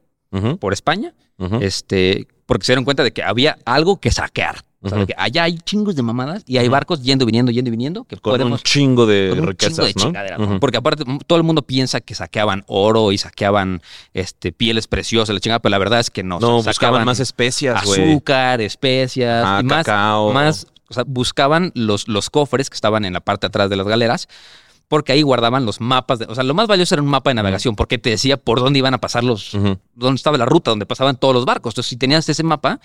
[0.60, 1.13] por España,
[1.62, 4.64] este, porque se dieron cuenta de que había algo que saquear.
[4.86, 7.71] O sea, que allá hay chingos de mamadas y hay barcos yendo, viniendo, yendo y
[7.71, 10.60] viniendo que Con podemos un chingo de con un riquezas, chingo de ¿no?
[10.60, 13.82] Porque aparte todo el mundo piensa que saqueaban oro y saqueaban
[14.13, 16.39] este, pieles preciosas, la chingada, pero la verdad es que no.
[16.39, 20.32] No, o sea, buscaban más especias, azúcar, especias Ah, y más, cacao.
[20.34, 23.76] más, o sea, buscaban los, los cofres que estaban en la parte de atrás de
[23.76, 24.28] las galeras.
[24.88, 26.19] Porque ahí guardaban los mapas.
[26.19, 28.60] De, o sea, lo más valioso era un mapa de navegación, porque te decía por
[28.60, 29.52] dónde iban a pasar los.
[29.95, 31.74] Dónde estaba la ruta, donde pasaban todos los barcos.
[31.74, 32.80] Entonces, si tenías ese mapa,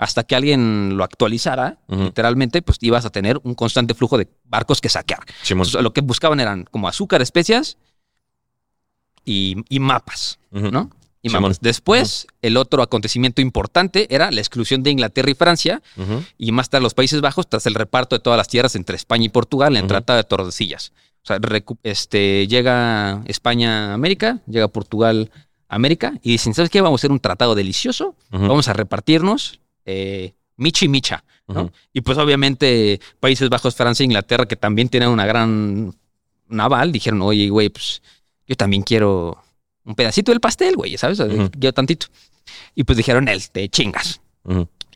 [0.00, 4.80] hasta que alguien lo actualizara, literalmente, pues ibas a tener un constante flujo de barcos
[4.80, 5.20] que saquear.
[5.46, 7.76] Entonces, lo que buscaban eran como azúcar, especias
[9.26, 10.38] y, y mapas.
[10.50, 10.88] ¿no?
[11.20, 11.60] Y mapas.
[11.60, 15.82] Después, el otro acontecimiento importante era la exclusión de Inglaterra y Francia
[16.38, 19.26] y más tarde los Países Bajos tras el reparto de todas las tierras entre España
[19.26, 19.86] y Portugal en.
[19.86, 20.94] Tratado de Tordesillas.
[21.22, 21.38] O sea,
[21.82, 25.30] este, llega España a América, llega Portugal
[25.68, 26.80] a América y dicen, ¿sabes qué?
[26.80, 31.24] Vamos a hacer un tratado delicioso, vamos a repartirnos eh, michi micha.
[31.92, 35.92] Y pues obviamente Países Bajos, Francia e Inglaterra, que también tienen una gran
[36.48, 38.02] naval, dijeron, oye, güey, pues
[38.46, 39.42] yo también quiero
[39.84, 41.18] un pedacito del pastel, güey, ¿sabes?
[41.20, 41.50] O sea, Ujú.
[41.50, 42.06] Quiero tantito.
[42.74, 44.20] Y pues dijeron, él, te chingas.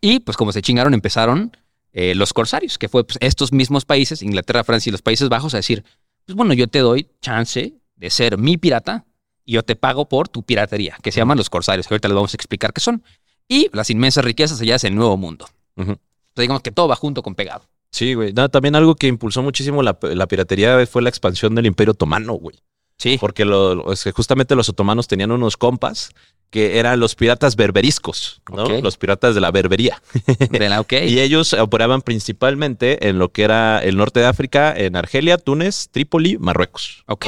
[0.00, 1.56] Y pues como se chingaron, empezaron
[1.92, 5.54] eh, los corsarios, que fue pues, estos mismos países, Inglaterra, Francia y los Países Bajos,
[5.54, 5.84] a decir,
[6.26, 9.04] pues bueno, yo te doy chance de ser mi pirata
[9.44, 12.34] y yo te pago por tu piratería, que se llaman los corsarios, ahorita les vamos
[12.34, 13.02] a explicar qué son.
[13.48, 15.46] Y las inmensas riquezas allá es el nuevo mundo.
[15.76, 15.98] Entonces
[16.36, 17.64] digamos que todo va junto con pegado.
[17.90, 18.32] Sí, güey.
[18.32, 22.32] No, también algo que impulsó muchísimo la, la piratería fue la expansión del Imperio Otomano,
[22.34, 22.56] güey.
[22.98, 23.18] Sí.
[23.20, 26.10] Porque lo- es que justamente los otomanos tenían unos compas
[26.50, 28.68] que eran los piratas berberiscos, ¿no?
[28.80, 30.00] Los piratas de la berbería.
[30.50, 30.92] De la- ok.
[31.06, 35.88] Y ellos operaban principalmente en lo que era el norte de África, en Argelia, Túnez,
[35.90, 37.02] Trípoli, Marruecos.
[37.06, 37.26] Ok.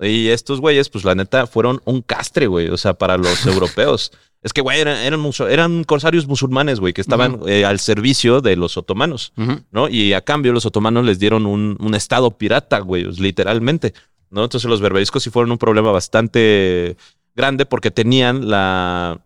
[0.00, 2.68] Y estos güeyes, pues la neta, fueron un castre, güey.
[2.68, 4.12] O sea, para los europeos.
[4.46, 4.96] Es que, güey, eran,
[5.50, 9.32] eran, corsarios musulmanes, güey, que estaban eh, al servicio de los otomanos.
[9.72, 9.88] ¿no?
[9.88, 13.92] Y a cambio, los otomanos les dieron un, un estado pirata, güey, literalmente,
[14.30, 14.44] ¿no?
[14.44, 16.96] Entonces, los berberiscos sí fueron un problema bastante
[17.34, 19.20] grande porque tenían la.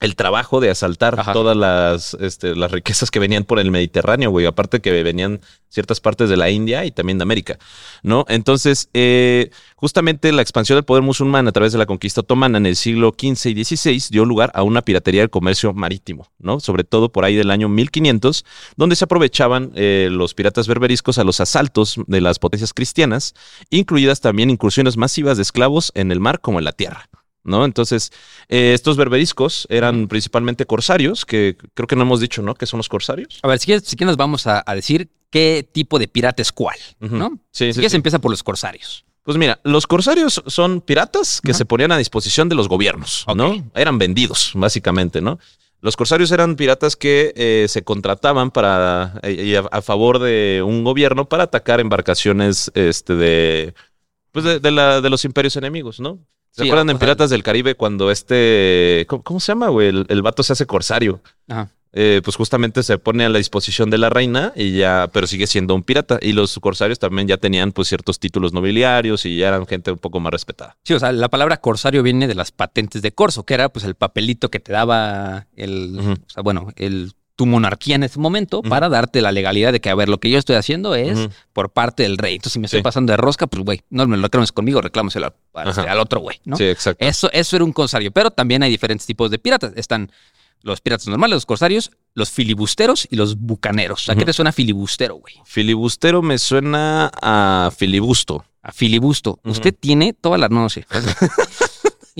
[0.00, 1.34] El trabajo de asaltar Ajá.
[1.34, 4.46] todas las, este, las riquezas que venían por el Mediterráneo, güey.
[4.46, 7.58] Aparte que venían ciertas partes de la India y también de América,
[8.02, 8.24] ¿no?
[8.28, 12.66] Entonces, eh, justamente la expansión del poder musulmán a través de la conquista otomana en
[12.66, 16.60] el siglo XV y XVI dio lugar a una piratería del comercio marítimo, ¿no?
[16.60, 18.44] Sobre todo por ahí del año 1500,
[18.76, 23.34] donde se aprovechaban eh, los piratas berberiscos a los asaltos de las potencias cristianas,
[23.70, 27.08] incluidas también incursiones masivas de esclavos en el mar como en la tierra.
[27.42, 27.64] ¿No?
[27.64, 28.12] Entonces,
[28.48, 32.54] eh, estos berberiscos eran principalmente corsarios, que creo que no hemos dicho, ¿no?
[32.54, 33.38] ¿Qué son los corsarios?
[33.42, 36.42] A ver, si quieres, si quieres nos vamos a, a decir qué tipo de pirata
[36.42, 37.16] es cuál, Ujú.
[37.16, 37.30] ¿no?
[37.50, 37.96] Sí, si sí, quieres sí.
[37.96, 39.04] empieza por los corsarios.
[39.22, 43.24] Pues mira, los corsarios son piratas que se ponían a disposición de los gobiernos.
[43.34, 43.70] ¿no?
[43.74, 45.38] Eran vendidos, básicamente, ¿no?
[45.82, 50.84] Los corsarios eran piratas que eh, se contrataban para eh, a, a favor de un
[50.84, 53.74] gobierno para atacar embarcaciones este, de,
[54.32, 56.18] pues de, de la- de los imperios enemigos, ¿no?
[56.50, 59.68] ¿Se Sí, acuerdan o en sea, Piratas del Caribe cuando este, ¿cómo, cómo se llama,
[59.68, 59.88] güey?
[59.88, 61.20] El, el vato se hace corsario.
[61.48, 61.70] Ajá.
[61.92, 65.48] Eh, pues justamente se pone a la disposición de la reina y ya, pero sigue
[65.48, 66.18] siendo un pirata.
[66.22, 69.98] Y los corsarios también ya tenían pues ciertos títulos nobiliarios y ya eran gente un
[69.98, 70.76] poco más respetada.
[70.84, 73.84] Sí, o sea, la palabra corsario viene de las patentes de corso, que era pues
[73.84, 78.60] el papelito que te daba el, o sea, bueno, el tu monarquía en ese momento
[78.60, 81.70] para darte la legalidad de que, a ver, lo que yo estoy haciendo es por
[81.70, 82.34] parte del rey.
[82.34, 82.82] Entonces, si me estoy Sí.
[82.82, 86.38] pasando de rosca, pues, güey, no me lo reclames conmigo, reclámoselo al, al- otro güey,
[86.44, 86.58] ¿no?
[86.58, 87.02] Sí, exacto.
[87.02, 89.72] Eso, eso era un corsario, pero también hay diferentes tipos de piratas.
[89.76, 90.12] Están
[90.60, 94.10] los piratas normales, los corsarios, los filibusteros y los bucaneros.
[94.10, 95.36] ¿A qué te suena filibustero, güey?
[95.46, 98.44] Filibustero me suena a filibusto.
[98.62, 99.40] A filibusto.
[99.44, 100.50] Usted tiene toda la...
[100.50, 100.84] No sé.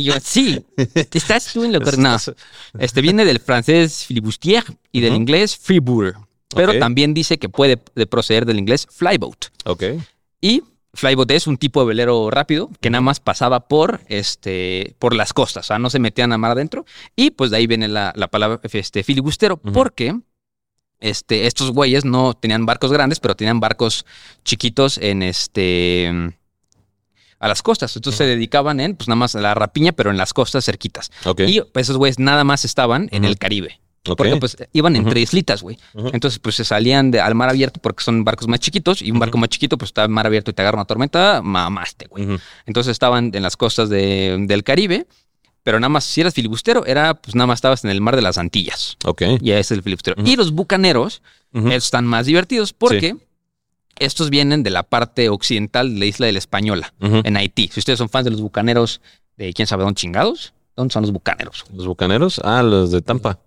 [0.01, 0.65] y yo, sí,
[1.13, 2.01] estás tú en lo correcto.
[2.01, 2.17] No,
[2.79, 6.17] este viene del francés filibustier y del inglés freeboard.
[6.55, 9.47] Pero también dice que puede de proceder del inglés flyboat.
[9.65, 9.85] Ok.
[10.41, 10.63] Y
[10.95, 15.33] flyboat es un tipo de velero rápido que nada más pasaba por, este, por las
[15.33, 16.85] costas, o sea, no se metían a mar adentro.
[17.15, 20.19] Y pues de ahí viene la, la palabra este, filibustero, porque
[20.99, 24.05] este, estos güeyes no tenían barcos grandes, pero tenían barcos
[24.45, 26.35] chiquitos en este
[27.41, 27.97] a las costas.
[27.97, 31.11] Entonces se dedicaban en, pues nada más a la rapiña, pero en las costas cerquitas.
[31.47, 33.81] Y pues, esos güeyes nada más estaban en el Caribe.
[34.03, 35.19] Porque pues iban entre Ujú.
[35.25, 35.79] islitas, güey.
[36.13, 39.19] Entonces, pues se salían de, al mar abierto porque son barcos más chiquitos y un
[39.19, 42.27] barco más chiquito, pues está en mar abierto y te agarra una tormenta, mamaste, güey.
[42.65, 45.07] Entonces estaban en las costas de- del Caribe,
[45.63, 48.23] pero nada más, si eras filibustero, era, pues nada más estabas en el mar de
[48.23, 48.97] las Antillas.
[49.05, 49.23] Ok.
[49.43, 50.17] Y ese es el filibustero.
[50.25, 51.21] Y los bucaneros,
[51.71, 53.17] están más divertidos porque
[54.01, 57.71] estos vienen de la parte occidental de la isla de la Española, en Haití.
[57.73, 59.01] Si ustedes son fans de los bucaneros,
[59.37, 61.65] de quién sabe dónde chingados, ¿dónde son los bucaneros?
[61.73, 62.41] Los bucaneros.
[62.45, 63.39] Ah, los de Tampa.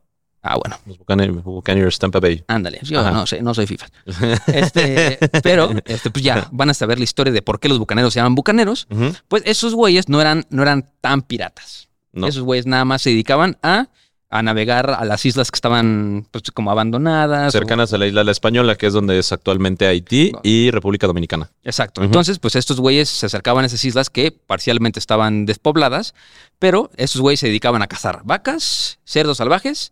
[0.46, 0.78] Ah, bueno.
[0.86, 2.44] Los bucaneros, Buccaneers Tampa Bay.
[2.48, 3.12] Ándale, yo Ajá.
[3.12, 3.88] no sé, no soy FIFA.
[4.48, 8.14] Este, pero, este, pues ya van a saber la historia de por qué los bucaneros
[8.14, 8.88] se llaman bucaneros.
[9.30, 11.88] Pues esos güeyes no eran, no eran tan piratas.
[12.12, 12.28] No.
[12.28, 13.88] Esos güeyes nada más se dedicaban a,
[14.36, 17.50] a navegar a las islas que estaban pues, como abandonadas.
[17.50, 20.40] o- Cercanas a la isla la Española, que es donde es actualmente Haití No.
[20.44, 21.52] y República Dominicana.
[21.64, 22.02] Exacto.
[22.04, 26.16] Entonces, pues estos güeyes se acercaban a esas islas que parcialmente estaban despobladas,
[26.58, 29.92] pero estos güeyes se dedicaban a cazar vacas, cerdos salvajes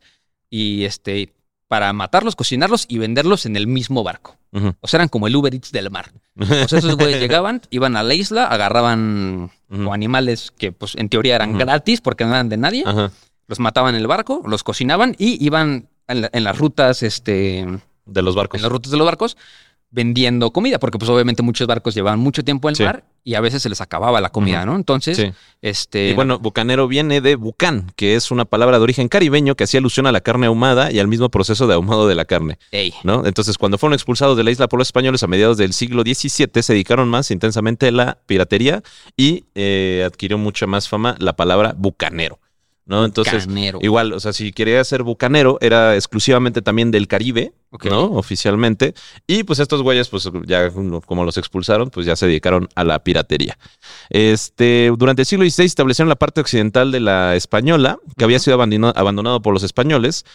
[0.49, 1.33] y este
[1.67, 4.37] para matarlos, cocinarlos y venderlos en el mismo barco.
[4.81, 6.11] O sea, eran como el Uber Eats del mar.
[6.37, 9.51] O sea, esos güeyes llegaban, iban a la isla, agarraban
[9.89, 12.83] animales que pues en teoría eran gratis porque no eran de nadie.
[13.51, 17.59] Los mataban en el barco, los cocinaban y iban en, la- en las rutas, este,
[17.59, 18.61] en De los barcos.
[18.61, 19.35] las rutas de los barcos
[19.93, 22.83] vendiendo comida, porque pues obviamente muchos barcos llevaban mucho tiempo en el Sí.
[22.83, 24.65] mar y a veces se les acababa la comida.
[24.65, 24.77] ¿no?
[24.77, 25.31] Entonces, Sí.
[25.61, 29.65] este, Y bueno, bucanero viene de bucan, que es una palabra de origen caribeño que
[29.65, 32.57] hacía alusión a la carne ahumada y al mismo proceso de ahumado de la carne,
[32.71, 33.25] ey, ¿no?
[33.25, 36.63] Entonces, cuando fueron expulsados de la isla por los españoles a mediados del siglo XVII,
[36.63, 38.81] se dedicaron más intensamente a la piratería
[39.17, 42.39] y eh, adquirió mucha más fama la palabra bucanero,
[42.85, 43.05] ¿no?
[43.05, 43.79] Entonces, canero.
[43.81, 47.53] igual, o sea, si quería ser bucanero, era exclusivamente también del Caribe.
[47.83, 48.03] ¿no?
[48.05, 48.93] Oficialmente.
[49.27, 50.69] Y pues estos güeyes, pues ya
[51.05, 53.57] como los expulsaron, pues ya se dedicaron a la piratería.
[54.09, 58.55] Este, durante el siglo XVI establecieron la parte occidental de la española, que había sido
[58.55, 60.25] abandonado, abandonado por los españoles.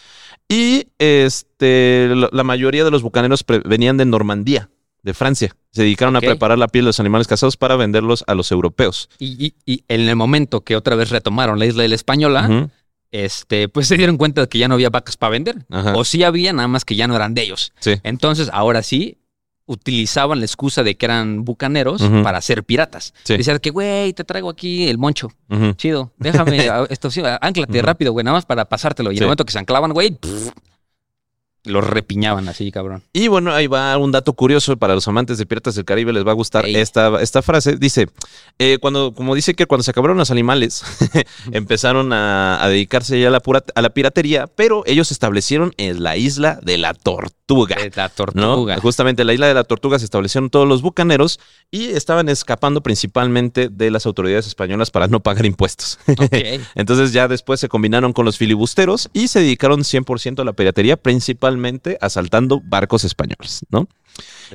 [0.48, 4.70] Y este, la mayoría de los bucaneros venían de Normandía.
[5.06, 5.56] De Francia.
[5.72, 9.08] Se dedicaron a preparar la piel de los animales cazados para venderlos a los europeos.
[9.18, 12.68] Y, y- y en el momento que otra vez retomaron la isla de la Española,
[13.12, 15.64] este, pues se dieron cuenta de que ya no había vacas para vender.
[15.70, 15.94] Ajá.
[15.96, 17.72] O sí había, nada más que ya no eran de ellos.
[17.78, 17.94] Sí.
[18.02, 19.18] Entonces, ahora sí,
[19.66, 23.14] utilizaban la excusa de que eran bucaneros para ser piratas.
[23.24, 23.36] Sí.
[23.36, 25.28] Decían que, güey, te traigo aquí el moncho.
[25.76, 27.22] Chido, déjame, esto sí,
[27.82, 29.10] rápido, güey, nada más para pasártelo.
[29.10, 29.22] Y en Sí.
[29.24, 30.18] el momento que se anclaban, güey,
[31.66, 33.02] los repiñaban así, cabrón.
[33.12, 36.26] Y bueno, ahí va un dato curioso para los amantes de Piratas del Caribe, les
[36.26, 36.76] va a gustar Ey.
[36.76, 37.76] esta, esta frase.
[37.76, 38.08] Dice,
[38.58, 40.82] eh, cuando, como dice que cuando se acabaron los animales,
[41.52, 45.72] empezaron a, a dedicarse ya a la, pura- a la piratería, pero ellos se establecieron
[45.76, 47.76] en la isla de la Tortuga.
[47.78, 48.54] Eh, La ¿no?
[48.54, 48.78] tortuga.
[48.80, 51.38] Justamente en la isla de la Tortuga se establecieron todos los bucaneros
[51.70, 55.98] y estaban escapando principalmente de las autoridades españolas para no pagar impuestos.
[56.74, 60.96] Entonces ya después se combinaron con los filibusteros y se dedicaron 100% a la piratería,
[60.96, 61.55] principalmente
[62.00, 63.88] asaltando barcos españoles, ¿no?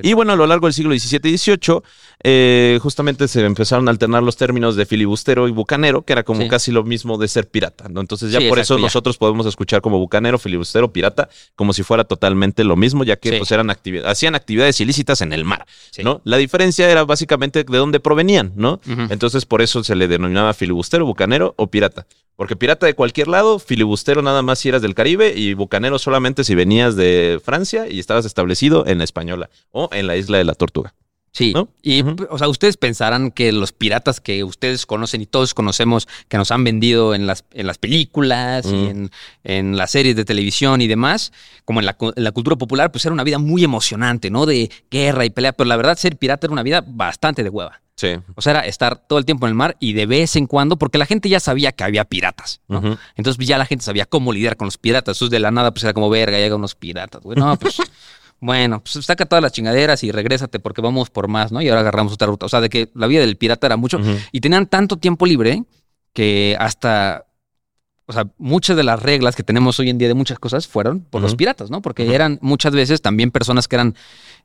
[0.01, 1.81] Y bueno, a lo largo del siglo XVII y XVIII,
[2.23, 6.41] eh, justamente se empezaron a alternar los términos de filibustero y bucanero, que era como
[6.41, 6.47] Sí.
[6.47, 8.01] casi lo mismo de ser pirata, ¿no?
[8.01, 8.85] Entonces ya Sí, por exacto, eso ya.
[8.85, 13.31] nosotros podemos escuchar como bucanero, filibustero, pirata, como si fuera totalmente lo mismo, ya que
[13.31, 13.37] Sí.
[13.37, 15.65] pues eran activi- hacían actividades ilícitas en el mar.
[16.03, 16.21] ¿no?
[16.23, 18.79] La diferencia era básicamente de dónde provenían, ¿no?
[19.09, 22.07] Entonces por eso se le denominaba filibustero, bucanero o pirata.
[22.35, 26.43] Porque pirata de cualquier lado, filibustero nada más si eras del Caribe y bucanero solamente
[26.43, 30.43] si venías de Francia y estabas establecido en la Española o en la isla de
[30.43, 30.93] la Tortuga.
[31.33, 31.69] Sí, ¿no?
[31.81, 36.35] y o sea, ustedes pensarán que los piratas que ustedes conocen y todos conocemos, que
[36.35, 39.11] nos han vendido en las, en las películas y en,
[39.45, 41.31] en las series de televisión y demás,
[41.63, 44.45] como en la, en la cultura popular, pues era una vida muy emocionante, ¿no?
[44.45, 47.81] De guerra y pelea, pero la verdad ser pirata era una vida bastante de hueva.
[48.01, 48.15] Sí.
[48.33, 50.77] O sea, era estar todo el tiempo en el mar y de vez en cuando,
[50.77, 52.59] porque la gente ya sabía que había piratas.
[52.67, 55.17] Entonces pues, ya la gente sabía cómo lidiar con los piratas.
[55.17, 57.37] Entonces de la nada pues era como verga, llegan unos piratas, güey.
[57.37, 57.77] No, pues
[58.39, 61.61] bueno, pues saca todas las chingaderas y regrésate porque vamos por más, ¿no?
[61.61, 62.47] Y ahora agarramos otra ruta.
[62.47, 63.99] O sea, de que la vida del pirata era mucho.
[64.31, 65.63] Y tenían tanto tiempo libre
[66.11, 67.27] que hasta...
[68.11, 70.99] O sea, muchas de las reglas que tenemos hoy en día de muchas cosas fueron
[70.99, 71.81] por los piratas, ¿no?
[71.81, 73.95] Porque eran muchas veces también personas que eran,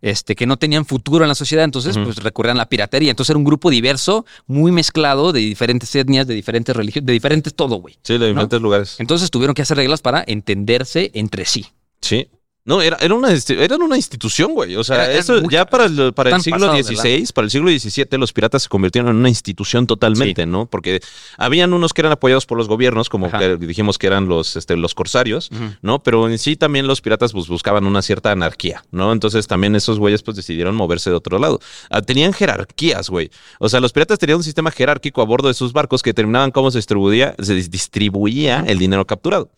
[0.03, 3.11] este, que no tenían futuro en la sociedad, entonces pues recurrían a la piratería.
[3.11, 7.55] Entonces era un grupo diverso, muy mezclado, de diferentes etnias, de diferentes religiones, de diferentes
[7.55, 7.99] todo, güey.
[8.03, 8.97] Sí, de diferentes lugares.
[9.01, 11.67] Entonces tuvieron que hacer reglas para entenderse entre sí.
[12.01, 12.29] Sí.
[12.67, 14.77] No, era, era, una, eran una institución, güey.
[14.77, 16.59] O sea, Era- eso ya para el, para el siglo
[16.99, 20.67] XVI, para el siglo XVII, los piratas se convirtieron en una institución totalmente, ¿no?
[20.67, 21.01] Porque
[21.39, 24.77] habían unos que eran apoyados por los gobiernos, como que dijimos que eran los, este,
[24.77, 25.49] los corsarios,
[25.81, 26.03] ¿no?
[26.03, 29.13] Pero en sí también los piratas pues, buscaban una cierta anarquía, ¿no?
[29.13, 31.61] Entonces también esos güeyes pues decidieron moverse de otro lado.
[31.89, 33.31] Ah, tenían jerarquías, güey.
[33.61, 36.51] O sea, los piratas tenían un sistema jerárquico a bordo de sus barcos que determinaban
[36.51, 39.51] cómo se distribuía, se dis- distribuía el dinero capturado.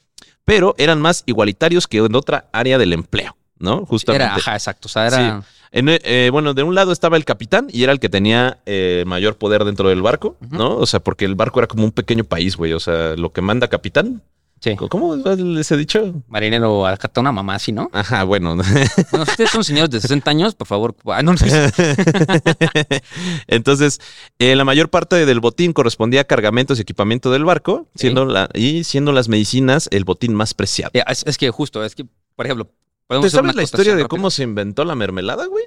[0.49, 3.85] Pero eran más igualitarios que en otra área del empleo, ¿no?
[3.85, 4.25] Justamente.
[4.25, 4.87] Era, ajá, exacto.
[4.87, 5.43] O sea, era.
[5.71, 9.05] En, eh, bueno, de un lado estaba el capitán y era el que tenía eh,
[9.07, 10.79] mayor poder dentro del barco, ¿no?
[10.79, 12.73] O sea, porque el barco era como un pequeño país, güey.
[12.73, 14.23] O sea, lo que manda capitán.
[14.61, 14.77] Sí.
[14.77, 16.23] ¿Cómo les he dicho?
[16.27, 17.91] Marinero, acá una mamá así, ¿no?
[17.93, 18.57] Ajá, bueno.
[18.57, 20.97] Bueno, ustedes son señores de 60 años, por favor.
[21.07, 21.39] Ah, no, no,
[23.47, 24.01] Entonces,
[24.39, 28.49] eh, la mayor parte del botín correspondía a cargamentos y equipamiento del barco, siendo la,
[28.55, 30.91] y siendo las medicinas el botín más preciado.
[30.95, 32.69] Eh, es, es que justo, es que, por ejemplo,
[33.07, 35.65] podemos ¿Te sabes la historia de cómo se inventó la mermelada, güey?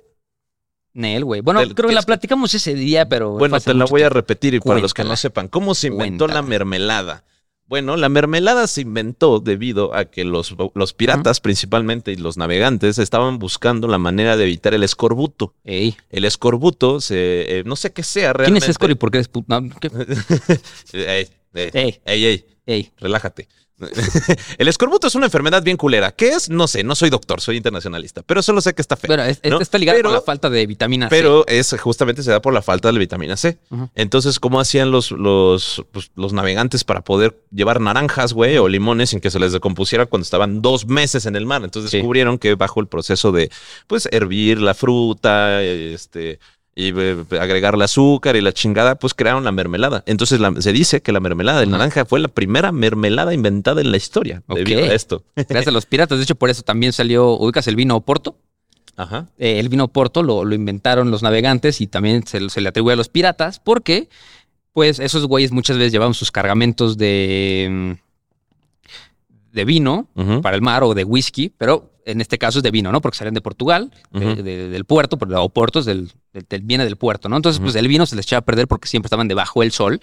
[0.93, 1.41] Nel, güey.
[1.41, 3.31] Bueno, creo que la platicamos ese día, pero.
[3.31, 6.27] Bueno, te la voy a repetir y para los que no sepan, ¿cómo se inventó
[6.27, 7.23] la mermelada?
[7.71, 12.97] Bueno, la mermelada se inventó debido a que los, los piratas, principalmente y los navegantes,
[12.97, 15.53] estaban buscando la manera de evitar el escorbuto.
[15.63, 18.65] Ey, El escorbuto, se, eh, no sé qué sea ¿Quién realmente.
[18.65, 19.45] es Escor y por qué eres puto?
[19.47, 19.87] No, ¿qué?
[20.91, 22.91] Ey, ey, Ey, ey, ey, ey.
[22.99, 23.47] relájate.
[24.57, 26.11] el escorbuto es una enfermedad bien culera.
[26.11, 26.49] ¿Qué es?
[26.49, 29.09] No sé, no soy doctor, soy internacionalista, pero solo sé que está feo.
[29.23, 31.15] Es- está Pero- con la falta de vitamina C.
[31.15, 33.57] Pero es justamente se da por la falta de la vitamina C.
[33.95, 39.09] Entonces, ¿cómo hacían los, los, pues, los navegantes para poder llevar naranjas, güey, o limones
[39.11, 41.63] sin que se les decompusiera cuando estaban dos meses en el mar?
[41.63, 41.97] Entonces Sí.
[41.97, 43.49] descubrieron que bajo el proceso de,
[43.87, 46.39] pues, hervir la fruta, este,
[46.75, 50.03] y eh, agregarle azúcar y la chingada, pues crearon la mermelada.
[50.05, 53.91] Entonces la- se dice que la mermelada de naranja fue la primera mermelada inventada en
[53.91, 54.89] la historia debido Ok.
[54.89, 55.23] a esto.
[55.35, 56.17] Gracias a los piratas.
[56.17, 58.37] De hecho, por eso también salió, ubicas el vino Porto.
[58.97, 59.27] Ajá.
[59.37, 62.93] Eh, el vino Porto lo, lo inventaron los navegantes y también se, se le atribuye
[62.93, 64.09] a los piratas porque,
[64.73, 67.91] pues, esos güeyes muchas veces llevaban sus cargamentos de, mm,
[69.51, 70.07] de vino
[70.41, 72.99] para el mar o de whisky, pero en este caso es de vino, ¿no?
[72.99, 76.95] Porque salían de Portugal, de- de- del puerto, o puertos del, del- del- viene del
[76.97, 77.35] puerto, ¿no?
[77.35, 80.01] Entonces, pues el vino se les echaba a perder porque siempre estaban debajo del sol.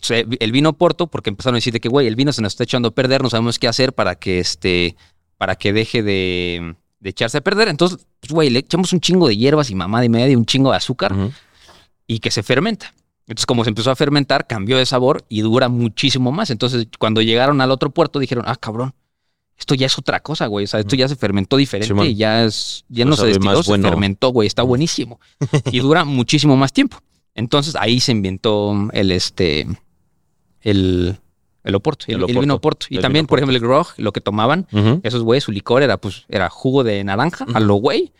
[0.00, 2.52] Sea, el vino Porto, porque empezaron a decir de que, güey, el vino se nos
[2.52, 4.94] está echando a perder, no sabemos qué hacer para que este,
[5.38, 7.68] para que deje de, de echarse a perder.
[7.68, 10.44] Entonces, pues, güey, le echamos un chingo de hierbas y mamada y media y un
[10.44, 11.14] chingo de azúcar
[12.06, 12.92] y que se fermenta.
[13.28, 16.48] Entonces, como se empezó a fermentar, cambió de sabor y dura muchísimo más.
[16.48, 18.94] Entonces, cuando llegaron al otro puerto, dijeron, ah, cabrón,
[19.58, 20.64] esto ya es otra cosa, güey.
[20.64, 23.52] O sea, esto ya se fermentó diferente y ya es, ya O no se destiló,
[23.56, 23.88] más se bueno.
[23.90, 24.46] fermentó, güey.
[24.46, 25.20] Está buenísimo.
[25.70, 26.98] y dura muchísimo más tiempo.
[27.34, 29.66] Entonces, ahí se inventó el, este,
[30.62, 31.18] el,
[31.64, 32.86] el oporto, el, El el vino oporto.
[32.88, 34.66] Y el también, por ejemplo, el grog, lo que tomaban,
[35.02, 38.12] esos güeyes, su licor era, pues, era jugo de naranja, a lo güey,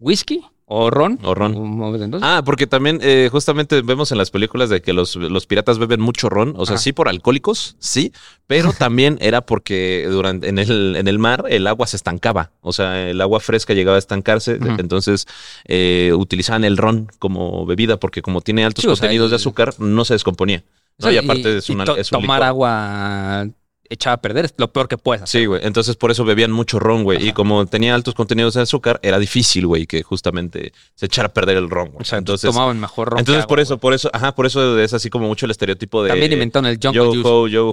[0.00, 1.18] whisky o ron.
[1.24, 1.52] O ron.
[2.00, 5.78] Entonces, Ah, porque también eh, justamente vemos en las películas de que los, los piratas
[5.78, 6.82] beben mucho ron, o sea, Ajá.
[6.82, 8.12] sí por alcohólicos, sí,
[8.46, 12.72] pero también era porque durante en el, en el mar el agua se estancaba, o
[12.72, 15.26] sea, el agua fresca llegaba a estancarse, entonces
[15.66, 19.36] eh, utilizaban el ron como bebida porque como tiene altos Sí, o sea, contenidos de
[19.36, 20.62] azúcar, no se descomponía.
[20.98, 22.46] No, y aparte es, y una, to- es un tomar licor.
[22.48, 23.48] agua
[23.90, 25.40] echada a perder es lo peor que puedes hacer.
[25.42, 25.60] Sí, güey.
[25.64, 27.28] Entonces por eso bebían mucho ron, güey.
[27.28, 31.32] Y como tenía altos contenidos de azúcar, era difícil, güey, que justamente se echara a
[31.32, 32.02] perder el ron, güey.
[32.02, 33.16] O sea, entonces, tomaban mejor ron.
[33.16, 35.50] que entonces agua, por eso, por eso, ajá, por eso es así como mucho el
[35.50, 37.28] estereotipo de También inventaron el Jungle yo Juice.
[37.28, 37.72] ho, yo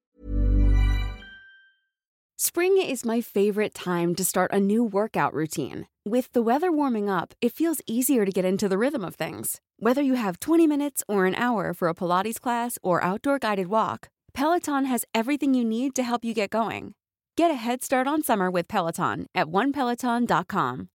[2.39, 5.87] Spring is my favorite time to start a new workout routine.
[6.05, 9.59] With the weather warming up, it feels easier to get into the rhythm of things.
[9.79, 13.67] Whether you have 20 minutes or an hour for a Pilates class or outdoor guided
[13.67, 16.93] walk, Peloton has everything you need to help you get going.
[17.35, 20.89] Get a head start on summer with Peloton at onepeloton.com.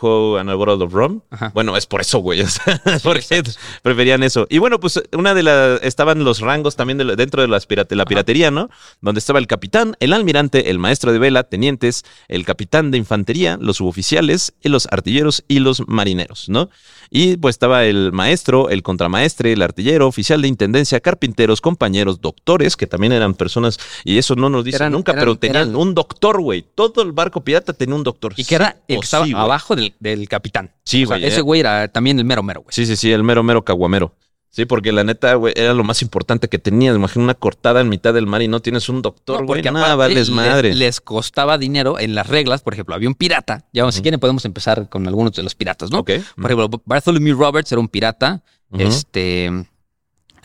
[0.00, 1.20] ho and a bottle of rum.
[1.30, 1.50] Ajá.
[1.54, 2.40] Bueno, es por eso, güey.
[2.42, 3.50] o sea, porque exacto.
[3.82, 4.46] preferían eso.
[4.50, 7.66] Y bueno, pues una de las estaban los rangos también de lo- dentro de las
[7.66, 8.70] pirate- la piratería, ¿no?
[9.00, 13.58] Donde estaba el capitán, el almirante, el maestro de vela, tenientes, el capitán de infantería,
[13.60, 16.70] los suboficiales, y los artilleros y los marineros, ¿no?
[17.10, 22.76] Y pues estaba el maestro, el contramaestre, el artillero, oficial de intendencia, carpinteros, compañeros, doctores,
[22.76, 25.76] que también eran personas, y eso no nos dicen Eran- nunca, eran- pero tenían eran-
[25.76, 26.64] un doctor, güey.
[26.74, 28.32] Todo el barco pirata tenía un doctor.
[28.36, 30.70] Y que era Sí el o que estaba sí, abajo del, del capitán.
[30.84, 31.28] Sí, O sea, güey.
[31.28, 31.42] ese eh.
[31.42, 32.72] güey era también el mero mero, güey.
[32.72, 34.14] Sí, sí, sí, el mero, mero caguamero.
[34.50, 36.94] Sí, porque la neta, güey, era lo más importante que tenías.
[36.94, 39.62] Imagina una cortada en mitad del mar y no tienes un doctor, güey.
[39.62, 40.74] Nada, vales les- madre.
[40.74, 42.60] Les, costaba dinero en las reglas.
[42.60, 43.64] Por ejemplo, había un pirata.
[43.72, 46.00] Ya, si quieren, podemos empezar con algunos de los piratas, ¿no?
[46.00, 46.10] Ok.
[46.36, 48.42] Por ejemplo, Bartholomew Roberts era un pirata
[48.78, 49.50] este,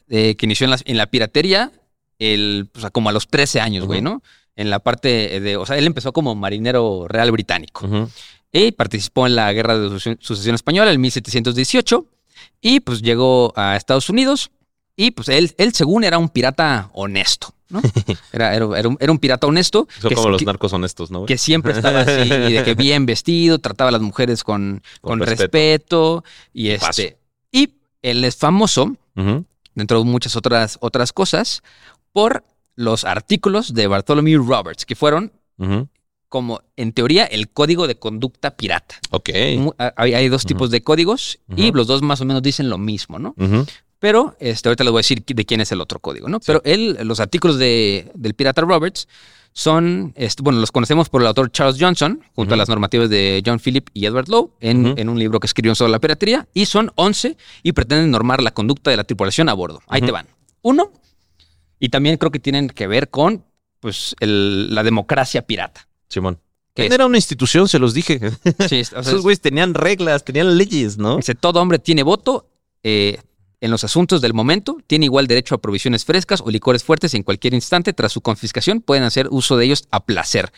[0.10, 1.72] eh, que inició en la, en la piratería
[2.20, 4.02] el, o sea, como a los 13 años, güey.
[4.02, 4.22] ¿no?
[4.56, 7.88] En la parte de, o sea, él empezó como marinero real británico.
[8.66, 12.06] Y participó en la Guerra de Suce- Sucesión Española en 1718
[12.62, 14.52] y pues llegó a Estados Unidos
[14.96, 17.82] y pues él, él según era un pirata honesto, ¿no?
[18.32, 21.20] Era, era, era un, era un pirata honesto Son que, como los narcos honestos, ¿no?
[21.20, 21.28] güey?
[21.28, 25.20] que siempre estaba así y de que bien vestido, trataba a las mujeres con, Con
[25.20, 26.24] con respeto.
[26.24, 26.24] respeto.
[26.54, 26.90] y Paso.
[26.90, 27.18] este
[27.52, 28.96] y él es famoso
[29.76, 31.62] dentro de muchas otras otras cosas
[32.14, 32.44] por
[32.76, 35.32] los artículos de Bartholomew Roberts que fueron.
[36.30, 38.96] Como en teoría el código de conducta pirata.
[39.12, 39.30] Ok.
[39.96, 43.18] Hay, hay dos tipos de códigos y los dos más o menos dicen lo mismo,
[43.20, 43.34] ¿no?
[43.38, 43.66] Ujú.
[44.00, 46.40] Pero este, ahorita les voy a decir de quién es el otro código, ¿no?
[46.40, 49.08] Pero él, los artículos de, del pirata Roberts
[49.54, 53.42] son, este, bueno, los conocemos por el autor Charles Johnson, junto a las normativas de
[53.44, 56.68] John Philip y Edward Lowe, en, en un libro que escribieron sobre la piratería, y
[56.68, 59.82] son 11 y pretenden normar la conducta de la tripulación a bordo.
[59.88, 60.28] Ahí te van.
[60.62, 60.92] Uno,
[61.80, 63.46] y también creo que tienen que ver con
[63.80, 65.88] pues, el- la democracia pirata.
[66.10, 66.40] Simón.
[66.74, 66.92] ¿Qué es?
[66.94, 68.20] Era una institución, se los dije.
[68.70, 71.18] Sí, o sea, Esos güeyes tenían reglas, tenían leyes, ¿no?
[71.18, 72.50] Dice, todo hombre tiene voto
[72.84, 73.20] eh,
[73.60, 77.24] en los asuntos del momento, tiene igual derecho a provisiones frescas o licores fuertes en
[77.24, 77.94] cualquier instante.
[77.94, 80.52] Tras su confiscación pueden hacer uso de ellos a placer,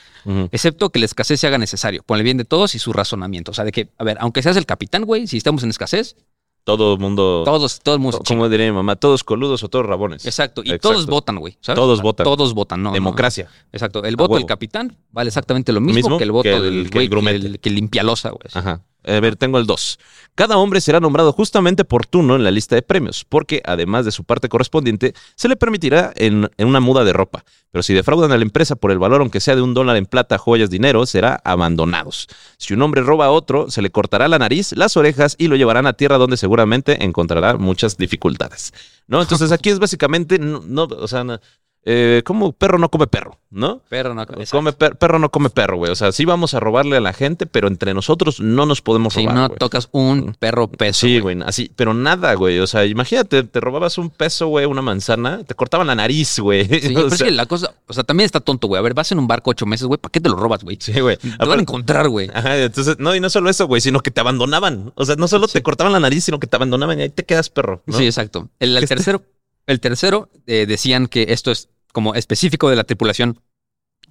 [0.52, 3.52] excepto que la escasez se haga necesario, por el bien de todos y su razonamiento.
[3.52, 6.18] O sea, de que, a ver, aunque seas el capitán, güey, si estamos en escasez,
[6.64, 7.42] Todo el mundo.
[7.46, 10.26] todos, todo el mundo como diría mi mamá, todos coludos o todos rabones.
[10.26, 10.90] Exacto, y Exacto.
[10.90, 11.58] todos votan, güey.
[11.64, 12.24] Todos sea, votan.
[12.26, 12.90] Todos votan, no.
[12.90, 12.94] no.
[12.94, 13.48] Democracia.
[13.72, 16.62] Exacto, el voto del capitán vale exactamente lo mismo, Mismo que el voto que el-
[16.84, 18.42] del güey que, que limpia losa, güey.
[18.54, 18.82] Ajá.
[19.10, 20.00] A ver, tengo el 2.
[20.36, 24.12] Cada hombre será nombrado justamente por turno en la lista de premios, porque además de
[24.12, 27.44] su parte correspondiente, se le permitirá en, en una muda de ropa.
[27.72, 30.06] Pero si defraudan a la empresa por el valor, aunque sea de un dólar en
[30.06, 32.28] plata, joyas, dinero, será abandonados.
[32.58, 35.56] Si un hombre roba a otro, se le cortará la nariz, las orejas y lo
[35.56, 38.74] llevarán a tierra donde seguramente encontrará muchas dificultades.
[39.08, 39.22] ¿No?
[39.22, 41.40] Entonces aquí es básicamente, no, no, o sea, no,
[41.86, 43.82] eh, como perro no come perro, ¿no?
[43.90, 44.26] Pero no.
[44.52, 45.92] Come per- perro no come perro, güey.
[45.92, 49.14] O sea, sí vamos a robarle a la gente, pero entre nosotros no nos podemos
[49.14, 49.36] si robar.
[49.36, 49.58] no güey.
[49.60, 51.08] tocas un perro peso.
[51.08, 52.60] Sí, güey, así, pero nada, güey.
[52.60, 56.66] O sea, imagínate, te robabas un peso, güey, una manzana, te cortaban la nariz, güey.
[56.66, 58.78] Sí, pero es que la cosa, o sea, también está tonto, güey.
[58.80, 60.78] A ver, vas en un barco ocho meses, güey, ¿para qué te lo robas, güey?
[60.82, 61.18] sí, güey.
[61.18, 62.30] Te van a encontrar, güey.
[62.34, 64.92] Ajá, entonces, no, y no solo eso, güey, sino que te abandonaban.
[64.96, 67.24] O sea, no solo te cortaban la nariz, sino que te abandonaban y ahí te
[67.26, 67.82] quedas perro.
[67.86, 67.98] ¿no?
[67.98, 68.50] Sí, exacto.
[68.60, 69.24] El, el Este- tercero,
[69.70, 73.40] el tercero eh, decían que esto es como específico de la tripulación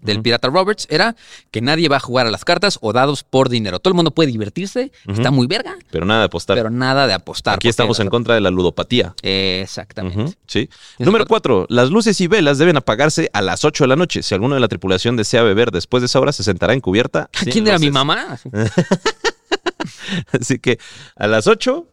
[0.02, 1.16] del pirata Roberts era
[1.50, 3.80] que nadie va a jugar a las cartas o dados por dinero.
[3.80, 6.56] Todo el mundo puede divertirse, está muy verga, Pero nada de apostar.
[6.56, 7.56] pero nada de apostar.
[7.56, 9.14] Aquí estamos en contra de la ludopatía.
[9.22, 10.34] Exactamente.
[10.46, 10.68] Sí.
[10.98, 11.66] ¿Es Número cuatro?
[11.68, 14.22] las luces y velas deben apagarse a las 8 de la noche.
[14.22, 17.28] Si alguno de la tripulación desea beber después de esa hora, se sentará en cubierta.
[17.50, 18.38] ¿Quién era mi mamá?
[20.32, 20.78] Así que
[21.16, 21.86] a las 8,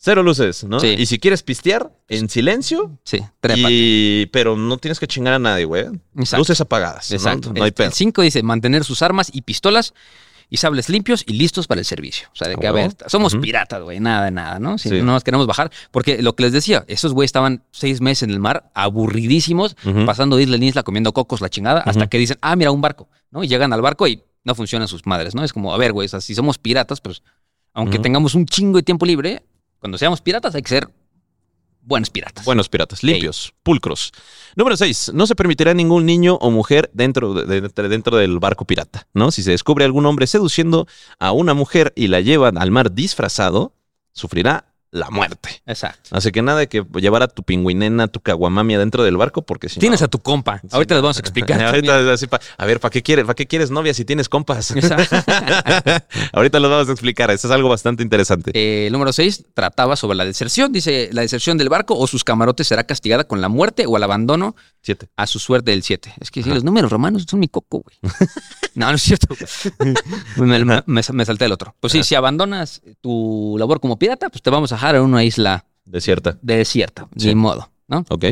[0.00, 0.78] cero luces, ¿no?
[0.80, 0.94] Sí.
[0.98, 2.98] Y si quieres pistear, en silencio.
[3.04, 3.68] Sí, trépate.
[3.70, 4.26] Y...
[4.32, 5.86] Pero no tienes que chingar a nadie, güey.
[6.16, 6.38] Exacto.
[6.38, 7.10] Luces apagadas.
[7.12, 7.52] Exacto.
[7.52, 7.88] No, hay pedo.
[7.88, 9.92] El 5 dice mantener sus armas y pistolas
[10.50, 12.28] y sables limpios y listos para el servicio.
[12.32, 12.74] O sea, de que, a Oh.
[12.74, 14.78] ver, somos piratas, güey, nada de nada, ¿no?
[14.78, 14.94] Si Sí.
[15.02, 18.30] no nos queremos bajar, porque lo que les decía, esos güeyes estaban seis meses en
[18.30, 19.76] el mar, aburridísimos,
[20.06, 22.80] pasando de isla en isla, comiendo cocos, la chingada, hasta que dicen, ah, mira, un
[22.80, 23.44] barco, ¿no?
[23.44, 25.44] Y llegan al barco y no funcionan sus madres, ¿no?
[25.44, 27.22] Es como, a ver, güey, o sea, si somos piratas, pues,
[27.74, 29.42] aunque tengamos un chingo de tiempo libre,
[29.80, 30.88] cuando seamos piratas hay que ser
[31.80, 32.44] buenos piratas.
[32.44, 34.12] Buenos piratas, limpios, pulcros.
[34.56, 35.12] Número 6.
[35.14, 39.30] No se permitirá ningún niño o mujer dentro, de- de- dentro del barco pirata, ¿no?
[39.30, 40.86] Si se descubre algún hombre seduciendo
[41.18, 43.72] a una mujer y la llevan al mar disfrazado,
[44.12, 45.60] sufrirá la muerte.
[45.66, 46.10] Exacto.
[46.12, 49.68] Así que nada de que llevar a tu pingüinena, tu caguamamia dentro del barco, porque
[49.68, 50.06] si Tienes no...
[50.06, 50.62] a tu compa.
[50.70, 51.62] Ahorita les vamos a explicar.
[51.64, 53.24] Ahorita así pa- a ver, ¿para qué quieres?
[53.26, 54.72] ¿Para qué quieres novia si tienes compas?
[56.32, 57.30] Ahorita los vamos a explicar.
[57.30, 58.50] Eso es algo bastante interesante.
[58.54, 60.72] Eh, el número 6 trataba sobre la deserción.
[60.72, 64.02] Dice, la deserción del barco o sus camarotes será castigada con la muerte o el
[64.02, 65.08] abandono Siete.
[65.16, 66.14] a su suerte del 7.
[66.20, 67.96] Es que sí, los números romanos son mi coco, güey.
[68.74, 69.28] no, no es cierto.
[69.78, 69.94] güey.
[70.36, 71.74] me, me- me- me salté el otro.
[71.80, 75.64] Pues sí, si abandonas tu labor como pirata, pues te vamos a en una isla
[75.84, 76.38] Desierta.
[76.42, 77.08] desierta.
[77.16, 77.28] Sí.
[77.28, 78.04] Ni modo, ¿no?
[78.10, 78.24] Ok.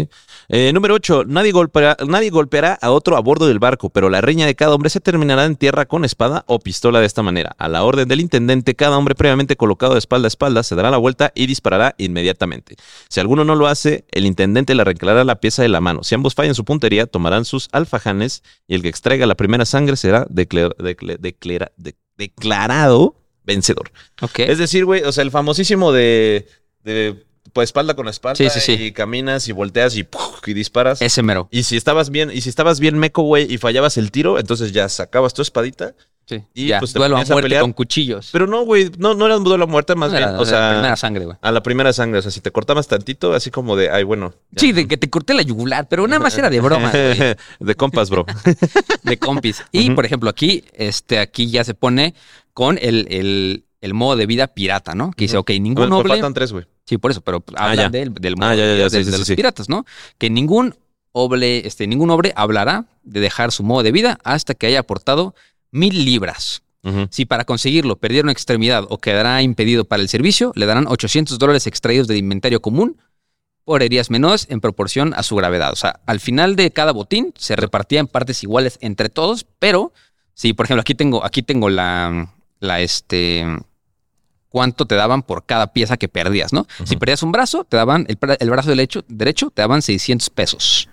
[0.48, 1.24] Eh, número 8.
[1.26, 4.74] Nadie golpeará, nadie golpeará a otro a bordo del barco, pero la riña de cada
[4.74, 7.54] hombre se terminará en tierra con espada o pistola de esta manera.
[7.58, 10.90] A la orden del intendente, cada hombre previamente colocado de espalda a espalda se dará
[10.90, 12.76] la vuelta y disparará inmediatamente.
[13.08, 16.04] Si alguno no lo hace, el intendente le arrancará la pieza de la mano.
[16.04, 19.96] Si ambos fallan su puntería, tomarán sus alfajanes y el que extraiga la primera sangre
[19.96, 23.16] será declar- decla- declara- de- declarado
[23.46, 23.90] vencedor.
[24.36, 26.46] Es decir, güey, o sea, el famosísimo de,
[26.82, 28.72] de pues espalda con espalda Sí, sí, sí.
[28.72, 30.06] y caminas y volteas y,
[30.46, 31.00] y disparas.
[31.00, 31.48] Ese mero.
[31.50, 34.72] Y si estabas bien, y si estabas bien meco, güey, y fallabas el tiro, entonces
[34.72, 35.94] ya sacabas tu espadita.
[36.28, 36.42] Sí.
[36.54, 38.30] Y, ya, pues, te duelo a a muerte con cuchillos.
[38.32, 40.28] Pero no, güey, no, no era un duelo a muerte, más No bien.
[40.30, 41.36] era- o sea, primera sangre, güey.
[41.40, 42.18] a la primera sangre.
[42.18, 44.34] O sea, si te cortabas tantito, así como de, ay, bueno.
[44.50, 44.60] ya.
[44.60, 47.36] Sí, de que te corté la yugular, pero nada más era de broma, güey.
[47.60, 48.26] de compas, bro.
[49.04, 49.62] de compis.
[49.72, 52.14] Y, por ejemplo, aquí, este, aquí ya se pone
[52.54, 55.12] con el, el, el modo de vida pirata, ¿no?
[55.12, 55.42] Que dice, Ujú.
[55.42, 56.08] ok, ningún Bueno, noble.
[56.14, 56.64] faltan tres, güey.
[56.86, 59.04] Sí, por eso, pero Ah, habla del, del Ah, modo ya, ya, de, sí, de
[59.12, 59.84] sí, los piratas, ¿no?
[60.18, 60.74] Que ningún
[61.12, 65.34] oble, este, ningún hombre hablará de dejar su modo de vida hasta que haya aportado
[65.76, 66.62] mil libras.
[67.10, 71.36] Si para conseguirlo perdiera una extremidad o quedará impedido para el servicio, le darán 800
[71.36, 72.96] dólares extraídos del inventario común
[73.64, 75.72] por heridas menores en proporción a su gravedad.
[75.72, 79.92] O sea, al final de cada botín se repartía en partes iguales entre todos, pero
[80.32, 83.44] si, por ejemplo, aquí tengo, aquí tengo la, la este,
[84.48, 86.68] cuánto te daban por cada pieza que perdías, ¿no?
[86.84, 90.88] Si perdías un brazo, te daban, el, el brazo derecho, derecho te daban 600 pesos.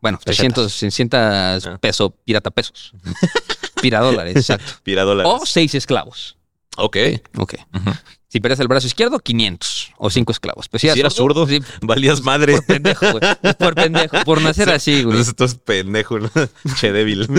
[0.00, 0.36] Bueno, Pesetas.
[0.68, 1.78] 300, 600 Ah.
[1.80, 2.92] pesos, pirata pesos.
[3.80, 4.72] Piradólares, exacto.
[4.82, 5.32] Piradólares.
[5.34, 6.36] O seis esclavos.
[6.76, 6.96] Ok.
[7.38, 7.54] Ok.
[8.28, 10.68] Si pierdes el brazo izquierdo, 500 o cinco esclavos.
[10.68, 12.52] Pues Si eras zurdo, sí, Valías madre.
[12.54, 13.54] por pendejo, güey.
[13.58, 14.24] Por pendejo.
[14.24, 15.16] Por nacer así, güey.
[15.16, 16.30] Entonces, Estos pendejos, ¿no?
[16.80, 17.26] che débil.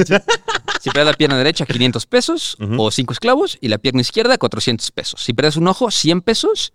[0.79, 3.57] Si pierdes la pierna derecha, 500 pesos o cinco esclavos.
[3.61, 5.21] Y la pierna izquierda, 400 pesos.
[5.23, 6.71] Si pierdes un ojo, 100 pesos.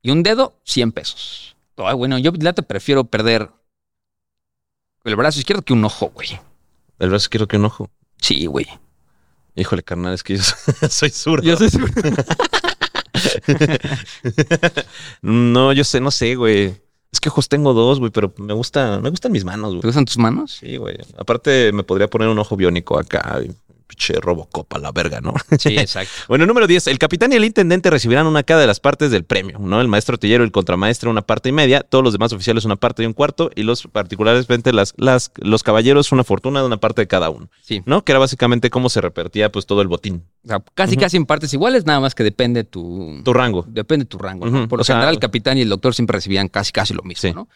[0.00, 1.56] Y un dedo, 100 pesos.
[1.76, 3.50] Ay, bueno, yo te prefiero perder
[5.06, 6.38] el brazo izquierdo que un ojo, güey.
[6.98, 7.90] El brazo quiero que un ojo.
[8.18, 8.66] Sí, güey.
[9.54, 10.42] Híjole, carnal, es que yo
[10.90, 11.42] soy zurdo.
[11.42, 11.70] Yo soy
[15.22, 16.74] No, yo sé, no sé, güey.
[17.12, 19.82] Es que ojos tengo dos, güey, pero me gusta, me gustan mis manos, ¿Te güey.
[19.86, 20.56] gustan tus manos?
[20.60, 20.98] Sí, güey.
[21.16, 23.40] Aparte, me podría poner un ojo biónico acá.
[23.42, 23.50] y
[23.86, 25.34] Pinche Robocop a la verga, ¿no?
[25.58, 26.10] Sí, exacto.
[26.28, 26.88] Bueno, número 10.
[26.88, 29.80] El capitán y el intendente recibirán una cada de las partes del premio, ¿no?
[29.80, 32.76] El maestro artillero y el contramaestre una parte y media, todos los demás oficiales una
[32.76, 36.78] parte y un cuarto, y los particulares, las, las, los caballeros una fortuna de una
[36.78, 37.82] parte de cada uno, Sí.
[37.86, 38.04] ¿no?
[38.04, 40.24] Que era básicamente cómo se repartía pues todo el botín.
[40.46, 43.64] O sea, casi, casi en partes iguales, nada más que depende tu, Tu rango.
[43.68, 44.46] Depende de tu rango.
[44.68, 47.02] Por lo o sea, general, el capitán y el doctor siempre recibían casi, casi lo
[47.02, 47.34] mismo, Sí.
[47.34, 47.48] ¿no?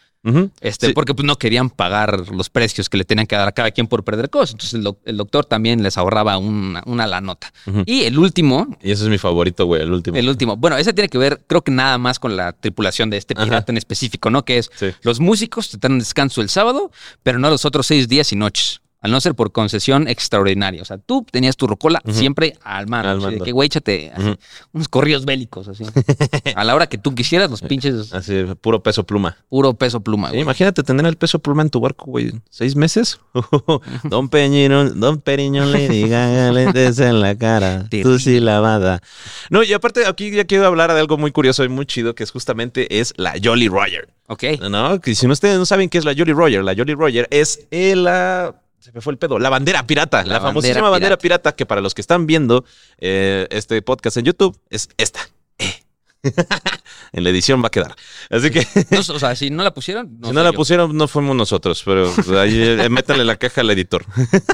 [0.59, 0.93] Este, Sí.
[0.93, 3.87] Porque pues, no querían pagar los precios que le tenían que dar a cada quien
[3.87, 4.51] por perder cosas.
[4.51, 7.51] Entonces, el, doc- el doctor también les ahorraba una, una la nota.
[7.85, 10.17] Y el último, Y ese es mi favorito, güey, el último.
[10.17, 13.17] el último, bueno, ese tiene que ver, creo que nada más con la tripulación de
[13.17, 13.45] este Ajá.
[13.45, 14.43] pirata en específico, ¿no?
[14.43, 14.87] Que es Sí.
[15.01, 16.91] los músicos te dan descanso el sábado,
[17.23, 18.81] pero no los otros seis días y noches.
[19.01, 20.81] Al no ser por concesión extraordinaria.
[20.81, 23.09] O sea, tú tenías tu rocola siempre al mando.
[23.09, 23.43] Al de mando.
[23.45, 24.11] que, güey, échate
[24.73, 25.83] unos corridos bélicos, así.
[26.55, 29.37] a la hora que tú quisieras, los pinches Así, puro peso pluma.
[29.49, 30.43] puro peso pluma, Sí, güey.
[30.43, 32.31] imagínate tener el peso pluma en tu barco, güey.
[32.51, 33.19] ¿Seis meses?
[34.03, 37.87] don Peñino, Don Periñón le diga lentes en la cara.
[38.03, 39.01] Tú sí lavada.
[39.49, 42.23] No, y aparte aquí ya quiero hablar de algo muy curioso y muy chido, que
[42.23, 44.09] es justamente es la Jolly Roger.
[44.27, 44.43] Ok.
[44.69, 45.01] ¿No?
[45.01, 47.95] Que si ustedes no saben qué es la Jolly Roger, la Jolly Roger es eh,
[47.95, 48.55] la...
[48.81, 49.37] Se me fue el pedo.
[49.37, 50.23] La bandera pirata.
[50.23, 51.51] La, La famosísima bandera bandera pirata.
[51.55, 52.65] que para los que están viendo
[52.97, 55.19] eh, este podcast en YouTube es esta.
[55.59, 55.83] Eh.
[57.13, 57.95] en la edición va a quedar.
[58.31, 58.65] Así que...
[58.89, 60.55] No, o sea, si no la pusieron, no si no la yo.
[60.55, 64.03] pusieron, no fuimos nosotros, pero ahí eh, métanle la caja al editor.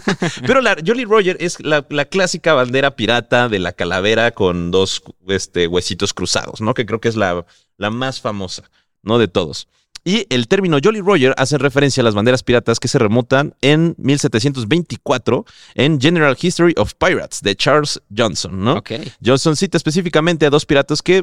[0.45, 5.03] pero la Jolly Roger es la, la clásica bandera pirata de la calavera con dos
[5.30, 6.73] este, huesitos cruzados, ¿no?
[6.73, 7.45] Que creo que es la,
[7.78, 8.69] la más famosa,
[9.03, 9.19] ¿no?
[9.19, 9.69] De todos.
[10.07, 13.93] Y el término Jolly Roger hace referencia a las banderas piratas que se remontan en
[13.97, 15.45] 1724
[15.75, 18.81] en General History of Pirates de Charles Johnson, ¿no?
[19.21, 21.21] Johnson cita específicamente a dos piratas que,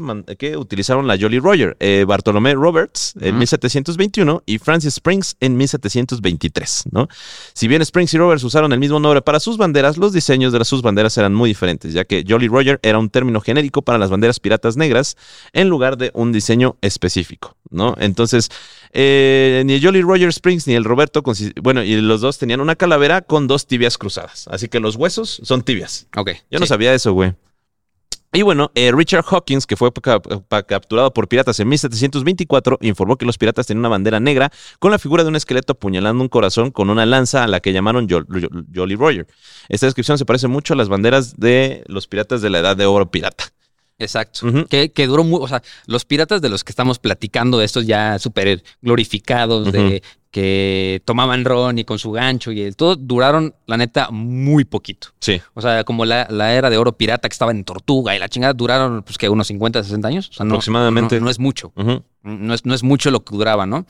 [0.59, 3.39] utilizaron la Jolly Roger, eh, Bartolomé Roberts en Ujú.
[3.39, 7.09] 1721 y Francis Springs en 1723, ¿no?
[7.55, 10.59] Si bien Springs y Roberts usaron el mismo nombre para sus banderas, los diseños de
[10.59, 13.97] las- sus banderas eran muy diferentes, ya que Jolly Roger era un término genérico para
[13.97, 15.16] las banderas piratas negras
[15.55, 17.95] en lugar de un diseño específico, ¿no?
[17.99, 18.51] Entonces,
[18.93, 21.22] eh, ni el Jolly Roger Springs ni el Roberto,
[21.62, 25.41] bueno, y los dos tenían una calavera con dos tibias cruzadas, así que los huesos
[25.45, 26.07] son tibias.
[26.16, 26.31] Ok.
[26.51, 27.35] Yo no sabía eso, güey.
[28.37, 29.93] Y bueno, eh, Richard Hawkins, que fue
[30.66, 34.51] capturado por piratas en 1724, informó que los piratas tenían una bandera negra
[34.81, 37.72] con la figura de un esqueleto apuñalando un corazón con una lanza a la que
[37.72, 39.29] llamaron Jol- Jol- Jolly Roger.
[39.68, 42.87] Esta descripción se parece mucho a las banderas de los piratas de la Edad de
[42.87, 43.45] Oro pirata.
[43.99, 44.47] Exacto.
[44.69, 48.19] Que, que duró muy, o sea, los piratas de los que estamos platicando, estos ya
[48.19, 53.77] súper glorificados, de que tomaban ron y con su gancho y el todo, duraron, la
[53.77, 55.09] neta, muy poquito.
[55.21, 55.41] Sí.
[55.55, 58.29] O sea, como la, la era de oro pirata que estaba en Tortuga y la
[58.29, 60.29] chingada duraron, pues que unos 50, 60 años.
[60.31, 61.21] O sea, no, Aproximadamente.
[61.21, 61.73] No, no es mucho.
[62.23, 63.87] No es, no es mucho lo que duraba, ¿no?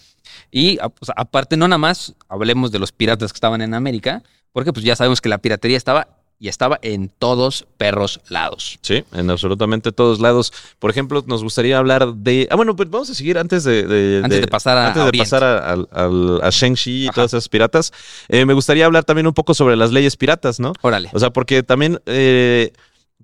[0.51, 3.73] Y a- o sea, aparte, no nada más hablemos de los piratas que estaban en
[3.73, 6.09] América, porque pues ya sabemos que la piratería estaba
[6.45, 8.79] y estaba en todos perros lados.
[8.83, 10.53] Sí, en absolutamente todos lados.
[10.79, 12.47] Por ejemplo, nos gustaría hablar de.
[12.51, 13.85] Ah, bueno, pues vamos a seguir antes de.
[13.85, 15.31] de- Antes de pasar a- antes a de Oriente.
[15.31, 15.73] pasar a,
[16.47, 17.93] a Shang-Chi y todas esas piratas.
[18.29, 20.75] eh, me gustaría hablar también un poco sobre las leyes piratas, ¿no?
[20.83, 21.09] Órale.
[21.15, 21.99] O sea, porque también.
[22.05, 22.73] eh,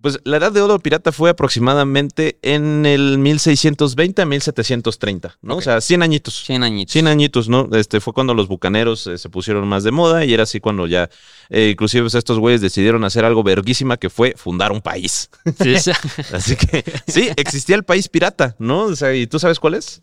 [0.01, 5.57] pues la edad de oro pirata fue aproximadamente en el 1620 a 1730, ¿no?
[5.57, 6.45] O sea, 100 añitos.
[6.45, 6.93] 100 añitos.
[6.93, 7.69] 100 añitos, ¿no?
[7.73, 10.87] Este fue cuando los bucaneros eh, se pusieron más de moda y era así cuando
[10.87, 11.11] ya,
[11.49, 15.31] eh, inclusive pues, estos güeyes decidieron hacer algo verguísima que fue fundar un país.
[15.63, 15.93] Sí, sí.
[16.33, 18.85] Así que sí, existía el país pirata, ¿no?
[18.85, 20.03] O sea, ¿y tú sabes cuál es?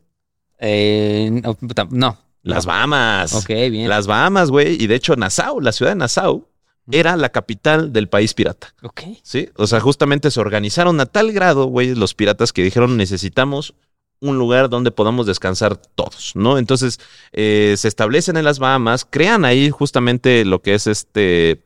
[0.60, 1.58] Eh, no,
[1.92, 2.18] no.
[2.44, 3.34] Las Bahamas.
[3.34, 3.90] Ok, bien.
[3.90, 4.82] Las Bahamas, güey.
[4.82, 6.48] Y de hecho, Nassau, la ciudad de Nassau,
[6.92, 8.74] era la capital del país pirata.
[8.84, 9.02] Ok.
[9.24, 9.50] ¿Sí?
[9.56, 13.74] O sea, justamente se organizaron a tal grado, güey, los piratas que dijeron necesitamos
[14.20, 16.58] un lugar donde podamos descansar todos, ¿no?
[16.58, 17.00] Entonces,
[17.34, 21.64] eh, se establecen en las Bahamas, crean ahí justamente lo que es este...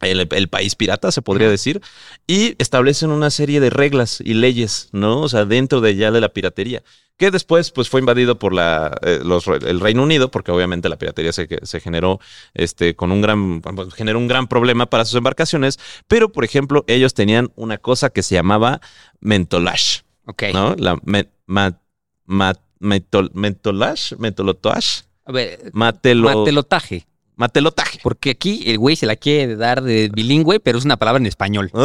[0.00, 1.80] El, el país pirata, se podría decir,
[2.26, 5.20] y establecen una serie de reglas y leyes, ¿no?
[5.20, 6.82] O sea, dentro de ya de la piratería,
[7.16, 10.96] que después pues fue invadido por la, eh, los, el Reino Unido, porque obviamente la
[10.98, 12.18] piratería se, se generó
[12.54, 13.62] este, con un gran,
[13.94, 15.78] generó un gran problema para sus embarcaciones,
[16.08, 18.80] pero por ejemplo, ellos tenían una cosa que se llamaba
[19.20, 20.42] mentolash, Ok.
[20.52, 20.74] ¿no?
[20.76, 21.80] La me- ma-
[22.26, 27.06] ma- mentol- mentolash, mentolotoash, A ver, matelo, matelotaje.
[27.36, 28.00] Matelotaje.
[28.02, 31.26] Porque aquí el güey se la quiere dar de bilingüe, pero es una palabra en
[31.26, 31.70] español.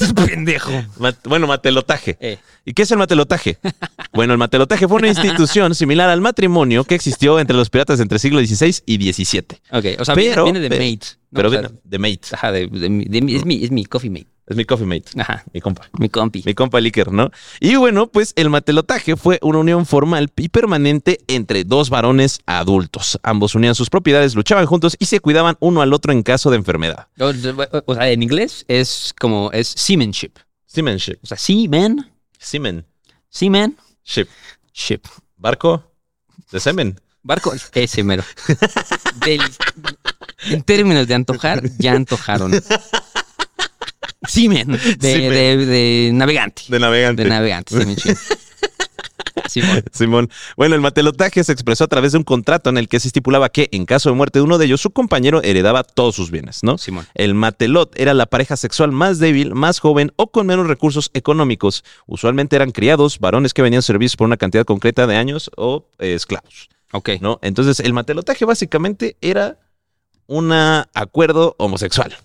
[0.00, 0.72] Es pendejo.
[1.24, 2.16] Bueno, matelotaje.
[2.18, 3.58] Eh, ¿Y qué es el matelotaje?
[4.12, 8.18] Bueno, el matelotaje fue una institución similar al matrimonio que existió entre los piratas entre
[8.18, 9.44] siglo XVI y XVII.
[9.70, 9.84] ok.
[10.00, 11.06] O sea, Pero- viene, viene de mate.
[11.30, 11.36] ¿no?
[11.36, 12.20] Pero O sea, viene de mate.
[12.32, 12.64] Ajá, de,
[13.36, 14.26] es, mi, es mi coffee mate.
[14.46, 15.04] Es mi coffee mate.
[15.18, 15.88] Ajá, Mi compa.
[15.98, 16.42] mi compi.
[16.44, 17.30] Mi compa el Iker, ¿no?
[17.60, 23.18] Y bueno, pues el matelotaje fue una unión formal y permanente entre dos varones adultos.
[23.22, 26.56] Ambos unían sus propiedades, luchaban juntos y se cuidaban uno al otro en caso de
[26.58, 27.08] enfermedad.
[27.18, 27.32] O,
[27.86, 30.32] o sea, en inglés es como, es seamanship.
[30.66, 31.16] Seamanship.
[31.22, 32.84] O sea, seaman, Seaman.
[33.30, 34.28] seaman, Ship.
[34.74, 35.00] ship.
[35.38, 35.90] Barco
[36.52, 37.00] de semen.
[37.22, 38.22] Barco, ese mero.
[39.24, 39.40] Del-
[40.50, 42.52] en términos de antojar, ya antojaron.
[44.28, 46.62] Seaman, de, de- de navegante.
[46.68, 47.22] De navegante.
[47.24, 47.74] De navegante.
[49.48, 49.84] Simón.
[49.92, 50.30] Simón.
[50.56, 53.48] Bueno, el matelotaje se expresó a través de un contrato en el que se estipulaba
[53.50, 56.60] que, en caso de muerte de uno de ellos, su compañero heredaba todos sus bienes,
[56.62, 56.78] ¿no?
[56.78, 57.06] Simón.
[57.14, 61.84] El matelot era la pareja sexual más débil, más joven o con menos recursos económicos.
[62.06, 66.14] Usualmente eran criados, varones que venían servidos por una cantidad concreta de años o eh,
[66.14, 67.10] esclavos, Ok.
[67.20, 67.38] ¿no?
[67.42, 69.58] Entonces, el matelotaje básicamente era
[70.26, 72.16] un acuerdo homosexual.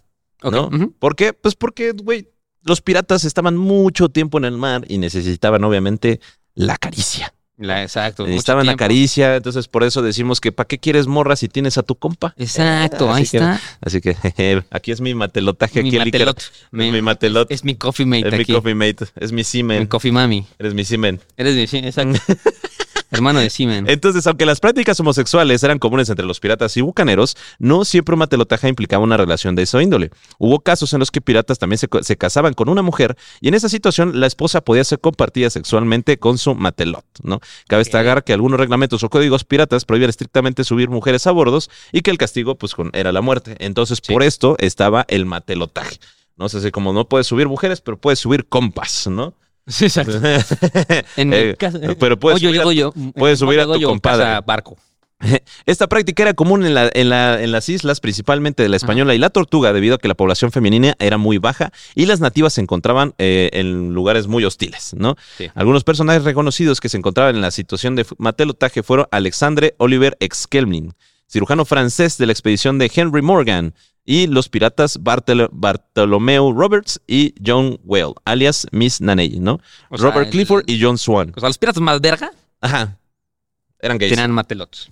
[0.43, 0.67] ¿No?
[0.67, 0.93] ujú.
[0.99, 1.33] ¿Por qué?
[1.33, 2.29] Pues porque, güey,
[2.63, 6.19] los piratas estaban mucho tiempo en el mar y necesitaban, obviamente,
[6.55, 7.33] la caricia.
[7.61, 8.25] La- exacto.
[8.25, 11.83] necesitaban la caricia, entonces por eso decimos que ¿para qué quieres morra si tienes a
[11.83, 12.33] tu compa?
[12.37, 13.59] Exacto, ahí que- está.
[13.81, 15.83] Así que jeje, aquí es mi matelotaje.
[15.83, 16.41] Mi aquí matelot.
[16.71, 17.51] Mi- Es mi matelot.
[17.51, 19.05] Es mi coffee mate Es mi coffee mate.
[19.17, 19.79] Es mi semen.
[19.81, 20.47] Mi coffee mami.
[20.57, 21.19] Eres mi semen.
[21.35, 22.17] Eres mi, sí, exacto.
[23.11, 23.89] Hermano de Simen.
[23.89, 28.19] Entonces, aunque las prácticas homosexuales eran comunes entre los piratas y bucaneros, no siempre un
[28.19, 30.11] matelotaje implicaba una relación de esa índole.
[30.37, 33.69] Hubo casos en los que piratas también se, casaban con una mujer y en esa
[33.69, 37.39] situación la esposa podía ser compartida sexualmente con su matelot, ¿no?
[37.67, 42.01] Cabe destacar que algunos reglamentos o códigos piratas prohíben estrictamente subir mujeres a bordos y
[42.01, 43.55] que el castigo, pues, con- era la muerte.
[43.59, 44.13] Entonces, Sí.
[44.13, 45.97] por esto estaba el matelotaje.
[46.37, 49.33] No sé si como no puedes subir mujeres, pero puedes subir compas, ¿no?
[49.69, 50.19] Sí, exacto.
[51.15, 54.41] En mi Eh, casa- pero puedes subir a- yo, yo, puedes subir a tu compadre.
[54.45, 54.75] barco.
[55.65, 59.13] Esta práctica era común en, la- en la- en las islas, principalmente de la Española
[59.13, 62.53] y la Tortuga, debido a que la población femenina era muy baja y las nativas
[62.53, 65.15] se encontraban eh, en lugares muy hostiles, ¿no?
[65.37, 65.49] Sí.
[65.55, 70.93] Algunos personajes reconocidos que se encontraban en la situación de matelotaje fueron Alexandre Oliver Exkelming,
[71.27, 73.73] cirujano francés de la expedición de Henry Morgan,
[74.11, 79.61] y los piratas Bartolo- Bartolomeu Roberts y John Whale, alias Miss Naney, ¿no?
[79.91, 81.31] O sea, Robert el- Clifford y John Swan.
[81.35, 82.97] O sea, los piratas más verga Ajá.
[83.79, 84.09] Eran gays.
[84.09, 84.23] tenían.
[84.23, 84.89] Eran mantelots.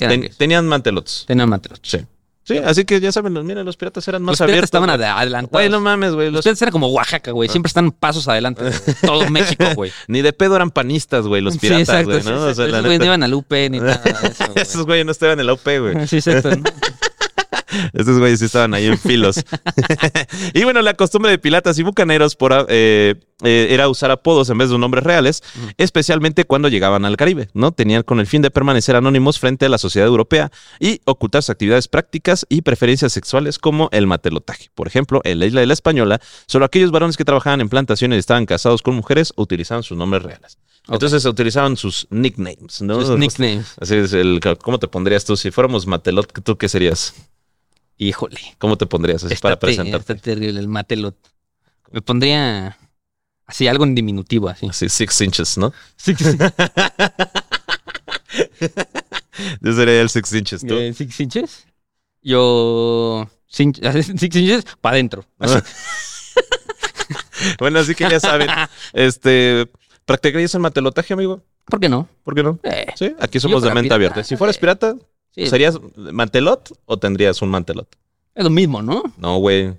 [0.00, 0.36] Eran Ten- gays.
[0.36, 1.24] tenían mantelots.
[1.26, 1.88] Tenían matelots.
[1.88, 1.98] Sí.
[2.44, 4.66] Sí, así que ya saben, mira, los piratas eran más Los piratas abiertos.
[4.66, 5.08] estaban güey.
[5.08, 5.52] ad- adelantados.
[5.52, 6.26] Güey, no mames, güey.
[6.26, 7.48] Los los- piratas eran como Oaxaca, güey.
[7.48, 8.64] Siempre están pasos adelante.
[8.64, 8.72] de
[9.02, 9.92] Todo México, güey.
[10.08, 12.10] Ni de pedo eran panistas, güey, los piratas, sí, exacto.
[12.10, 12.34] güey, sí, ¿no?
[12.34, 12.70] O exacto.
[12.72, 14.62] sea, Esos no iban al UP ni nada de eso, güey.
[14.62, 16.08] Esos güeyes no estaban en la UP, güey.
[16.08, 16.50] Sí, exacto.
[16.56, 16.64] ¿no?
[17.92, 19.42] Esos güeyes sí estaban ahí en filos.
[20.54, 23.14] y bueno, la costumbre de piratas y bucaneros por, eh,
[23.44, 25.42] eh, era usar apodos en vez de nombres reales,
[25.76, 27.72] especialmente cuando llegaban al Caribe, ¿no?
[27.72, 31.50] Tenían con el fin de permanecer anónimos frente a la sociedad europea y ocultar sus
[31.50, 34.70] actividades prácticas y preferencias sexuales como el matelotaje.
[34.74, 38.16] Por ejemplo, en la isla de la Española, solo aquellos varones que trabajaban en plantaciones
[38.16, 40.58] y estaban casados con mujeres utilizaban sus nombres reales.
[40.86, 40.94] Ok.
[40.94, 43.00] Entonces utilizaban sus nicknames, ¿no?
[43.04, 43.74] Sus nicknames.
[43.80, 45.36] Así es, el, ¿cómo te pondrías tú?
[45.36, 47.14] Si fuéramos Matelot, ¿tú qué serías?
[47.98, 48.40] Híjole.
[48.58, 50.12] ¿Cómo te pondrías así Está, para te- presentarte?
[50.14, 51.16] está terrible el matelot.
[51.90, 52.76] Me pondría
[53.46, 54.66] así algo en diminutivo, así.
[54.68, 55.72] Así, six inches, ¿no?
[55.96, 56.24] Sí, sí.
[59.60, 60.74] Yo sería el six inches, ¿tú?
[60.74, 61.66] Eh, ¿Six inches?
[62.22, 63.28] Yo...
[63.46, 63.78] Six
[64.36, 65.26] inches para adentro.
[67.58, 68.48] bueno, así que ya saben,
[68.94, 69.70] este,
[70.06, 71.42] ¿practicarías el matelotaje, amigo?
[71.66, 72.08] ¿Por qué no?
[72.24, 72.58] ¿Por qué no?
[72.62, 74.24] Eh, Sí, aquí somos de mente pirata, abierta.
[74.24, 74.60] Si fueras eh.
[74.60, 74.94] pirata,
[75.34, 77.88] sí, ¿serías mantelot o tendrías un mantelot?
[78.34, 79.02] es lo mismo, ¿no?
[79.18, 79.74] No, güey.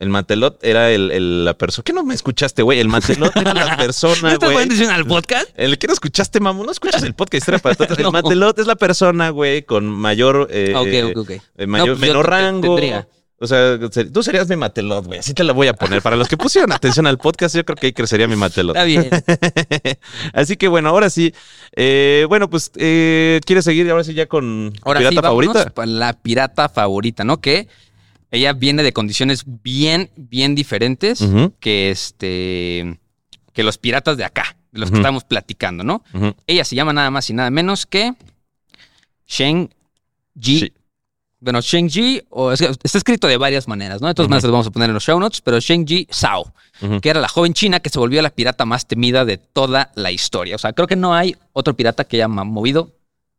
[0.00, 1.84] El mantelot era el, el- la persona.
[1.84, 2.80] ¿Qué no me escuchaste, güey?
[2.80, 4.54] El mantelot era la ¿No persona, estás güey.
[4.54, 5.48] poniendo atención al podcast?
[5.54, 7.98] El que no escuchaste, mamón, no escuchas el podcast Historia para Tontos.
[7.98, 8.12] El No.
[8.12, 11.30] mantelot es la persona, güey, con mayor, eh, ok, ok, ok.
[11.56, 12.74] eh, mayor No, pues menor rango.
[12.74, 13.08] tendría.
[13.44, 13.78] O sea,
[14.12, 15.18] tú serías mi matelot, güey.
[15.18, 16.02] Así te la voy a poner.
[16.02, 18.74] Para los que pusieron atención al podcast, yo creo que ahí crecería mi matelot.
[18.74, 19.08] Está bien.
[20.32, 21.34] Así que bueno, ahora sí.
[21.76, 25.72] Eh, bueno, pues, eh, ¿quieres seguir ahora sí ya con Ahora pirata sí, favorita?
[25.86, 27.40] la pirata favorita, ¿no?
[27.40, 27.68] Que
[28.30, 31.24] ella viene de condiciones bien, bien diferentes
[31.60, 32.98] que este
[33.52, 36.02] que los piratas de acá, de los que estamos platicando, ¿no?
[36.46, 38.14] Ella se llama nada más y nada menos que
[39.26, 39.70] Shen
[40.38, 40.58] Ji.
[40.58, 40.72] Sí.
[41.44, 44.08] Bueno, Shen Ji, o es que está escrito de varias maneras, ¿no?
[44.08, 44.30] De todas Ujú.
[44.30, 47.00] maneras, los vamos a poner en los show notes, pero Sao, Ujú.
[47.02, 50.10] que era la joven china que se volvió la pirata más temida de toda la
[50.10, 50.56] historia.
[50.56, 52.92] O sea, creo que no hay otro pirata que haya movido.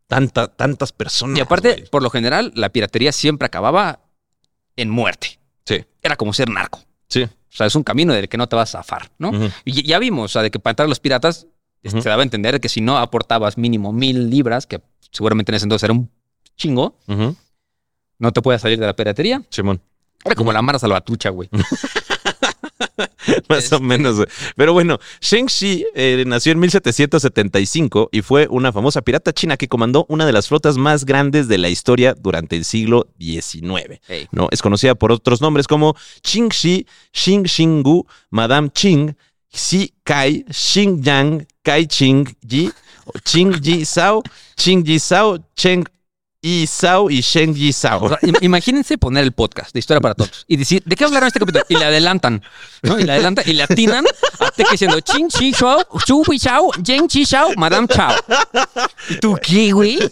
[0.08, 1.36] Tanta, tantas personas.
[1.39, 1.86] Y aparte, güey.
[1.89, 4.01] por lo general, la piratería siempre acababa
[4.76, 5.39] en muerte.
[5.66, 6.80] Sí, Era como ser narco.
[7.08, 7.24] sí.
[7.24, 9.32] O sea, es un camino del que no te vas a zafar, ¿no?
[9.64, 11.47] Y ya vimos, o sea, de que para entrar a los piratas
[11.82, 15.56] este, se daba a entender que si no aportabas mínimo mil libras, que seguramente en
[15.56, 16.12] ese entonces era un
[16.58, 17.36] chingo, Ujú.
[18.20, 19.41] No te puedes salir de la piratería.
[19.49, 19.82] Simón.
[20.24, 21.49] Era como la Mara Salvatrucha, güey.
[23.49, 24.16] Más o menos.
[24.16, 24.28] güey.
[24.55, 29.68] Pero bueno, Sheng Shi eh, nació en 1775 y fue una famosa pirata china que
[29.68, 33.99] comandó una de las flotas más grandes de la historia durante el siglo XIX.
[34.07, 34.28] Ey.
[34.32, 34.47] ¿no?
[34.51, 39.16] Es conocida por otros nombres como Qing Shi, Xing Xingu, Madame Qing,
[39.55, 42.72] Xi Kai, Xing Yang, Kai Ching Yi,
[43.24, 44.22] Qing Yi Sao,
[44.55, 45.86] Qing Yi Sao, Cheng
[46.46, 48.10] Yi Sao y Sheng Yi O Sao.
[48.10, 51.28] sea, im- imagínense poner el podcast de Historia para Todos y decir, ¿de qué hablaron
[51.28, 51.66] este capítulo?
[51.70, 52.43] Y le adelantan,
[52.84, 53.00] ¿no?
[53.00, 54.06] Y le adelantan y le atinan
[54.39, 58.14] a Teca diciendo, Ching Chi Shao, Chu Hui Shao, Jen Chi Shao, Madame Chao.
[59.10, 59.98] ¿Y tú qué, güey?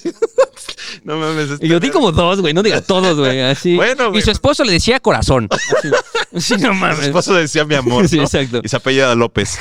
[1.03, 1.49] No mames.
[1.49, 3.75] este Y yo di como dos, güey, no diga todos, güey, así.
[3.75, 4.19] Bueno, güey.
[4.19, 5.47] Y su esposo le decía corazón.
[5.51, 6.99] Así, Sí, no mames.
[6.99, 8.07] esposo decía mi amor.
[8.07, 8.61] Sí, exacto.
[8.63, 9.59] Y se apellida López.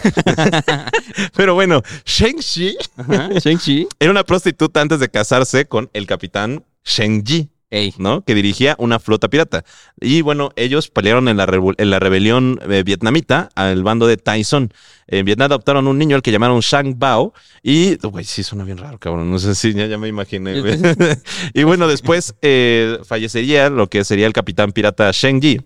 [1.35, 3.87] Pero bueno, Sheng Shi Ajá, Shang-Chi.
[3.99, 7.49] era una prostituta antes de casarse con el capitán Sheng Yi.
[7.74, 7.95] Ey.
[7.97, 8.22] ¿no?
[8.22, 9.64] Que dirigía una flota pirata.
[9.99, 14.18] Y bueno, ellos pelearon en la, revu- en la rebelión eh, vietnamita al bando de
[14.18, 14.74] Tyson.
[15.07, 17.33] En Vietnam adoptaron un niño al que llamaron Shang Bao.
[17.62, 19.30] Y, güey, sí suena bien raro, cabrón.
[19.30, 20.55] No sé si ya, ya me imaginé.
[21.55, 25.61] y bueno, después eh, fallecería lo que sería el capitán pirata Sheng Yi.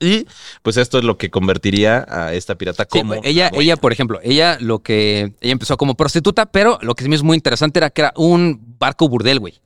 [0.00, 0.26] Y
[0.62, 3.16] pues esto es lo que convertiría a esta pirata Sí, como.
[3.22, 7.10] ella, ella, por ejemplo, ella lo que ella empezó como prostituta, pero lo que sí
[7.10, 9.60] me es muy interesante era que era un barco burdel, güey.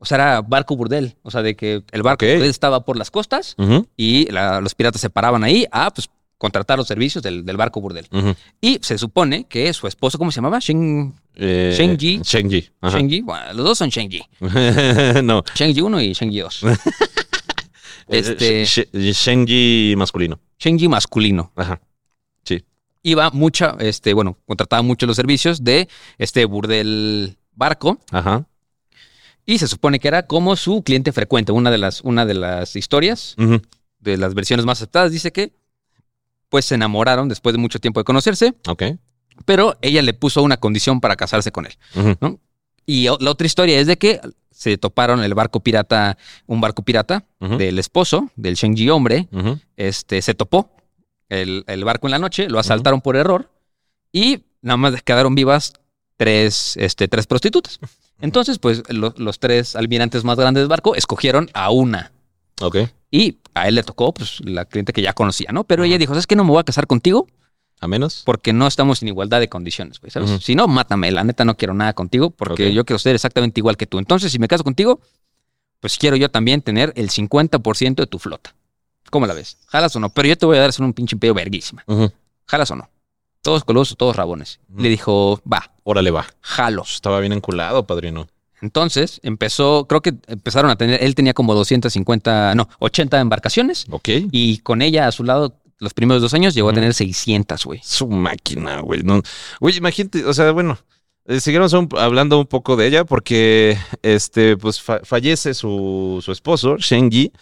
[0.00, 1.16] O sea, era barco burdel.
[1.22, 3.56] O sea, de que el barco burdel estaba por las costas
[3.96, 6.08] y la- los piratas se paraban ahí a pues
[6.38, 8.06] contratar los servicios del, del barco burdel.
[8.60, 10.58] Y se supone que su esposo, ¿cómo se llamaba?
[10.60, 12.20] Sheng, Eh, Sheng Yi.
[12.22, 12.68] Sheng Yi.
[12.80, 12.96] ajá.
[12.96, 13.20] Sheng Yi.
[13.22, 14.22] Bueno, los dos son Sheng Yi.
[15.24, 15.42] no.
[15.54, 16.62] Sheng Yi 1 y Sheng Yi 2.
[18.08, 20.38] Este- Eh, Sh- Sh- Sheng Yi masculino.
[20.58, 21.52] Sheng Yi masculino.
[21.56, 21.80] Ajá.
[23.04, 27.98] Iba mucha, este, bueno, contrataba mucho los servicios de este burdel barco.
[28.10, 28.44] Ajá.
[29.48, 31.52] Y se supone que era como su cliente frecuente.
[31.52, 33.34] Una de las, una de las historias,
[33.98, 35.54] de las versiones más aceptadas, dice que
[36.50, 38.82] pues se enamoraron después de mucho tiempo de conocerse, Ok.
[39.46, 41.72] pero ella le puso una condición para casarse con él.
[42.84, 44.20] Y la otra historia es de que
[44.50, 49.28] se toparon el barco pirata, un barco pirata del esposo, del Shengji hombre,
[49.78, 50.70] este, se topó
[51.30, 53.50] el, el barco en la noche, lo asaltaron por error
[54.12, 55.72] y nada más quedaron vivas
[56.18, 57.78] tres, este, tres prostitutas.
[58.20, 62.12] Entonces, pues lo- los tres almirantes más grandes del barco escogieron a una.
[62.60, 62.76] Ok.
[63.10, 65.64] Y a él le tocó, pues, la cliente que ya conocía, ¿no?
[65.64, 66.36] Pero ella dijo, ¿sabes qué?
[66.36, 67.26] No me voy a casar contigo
[67.80, 68.22] ¿A menos?
[68.26, 70.30] porque no estamos en igualdad de condiciones, güey, ¿sabes?
[70.42, 72.72] Si no, mátame, la neta no quiero nada contigo porque Ok.
[72.74, 73.98] yo quiero ser exactamente igual que tú.
[73.98, 75.00] Entonces, si me caso contigo,
[75.80, 78.54] pues quiero yo también tener el 50% de tu flota.
[79.10, 79.56] ¿Cómo la ves?
[79.68, 80.10] ¿Jalas o no?
[80.10, 81.84] Pero yo te voy a dar son un pinche pedo verguísima.
[82.46, 82.90] ¿Jalas o no?
[83.42, 84.58] Todos colosos, todos rabones.
[84.76, 86.26] Le dijo, va, Órale, va.
[86.42, 86.94] jalos.
[86.96, 88.26] Estaba bien enculado, padrino.
[88.60, 94.08] Entonces empezó, creo que empezaron a tener, él tenía como 250, no, 80 embarcaciones Ok.
[94.32, 97.80] y con ella a su lado los primeros dos años llegó a tener 600, güey.
[97.84, 99.02] Su máquina, güey.
[99.04, 99.22] No.
[99.60, 100.76] Güey, imagínate, o sea, bueno,
[101.26, 101.38] eh,
[101.96, 107.32] hablando un poco de ella porque, este, pues fa- fallece su, su esposo, Sheng Yi,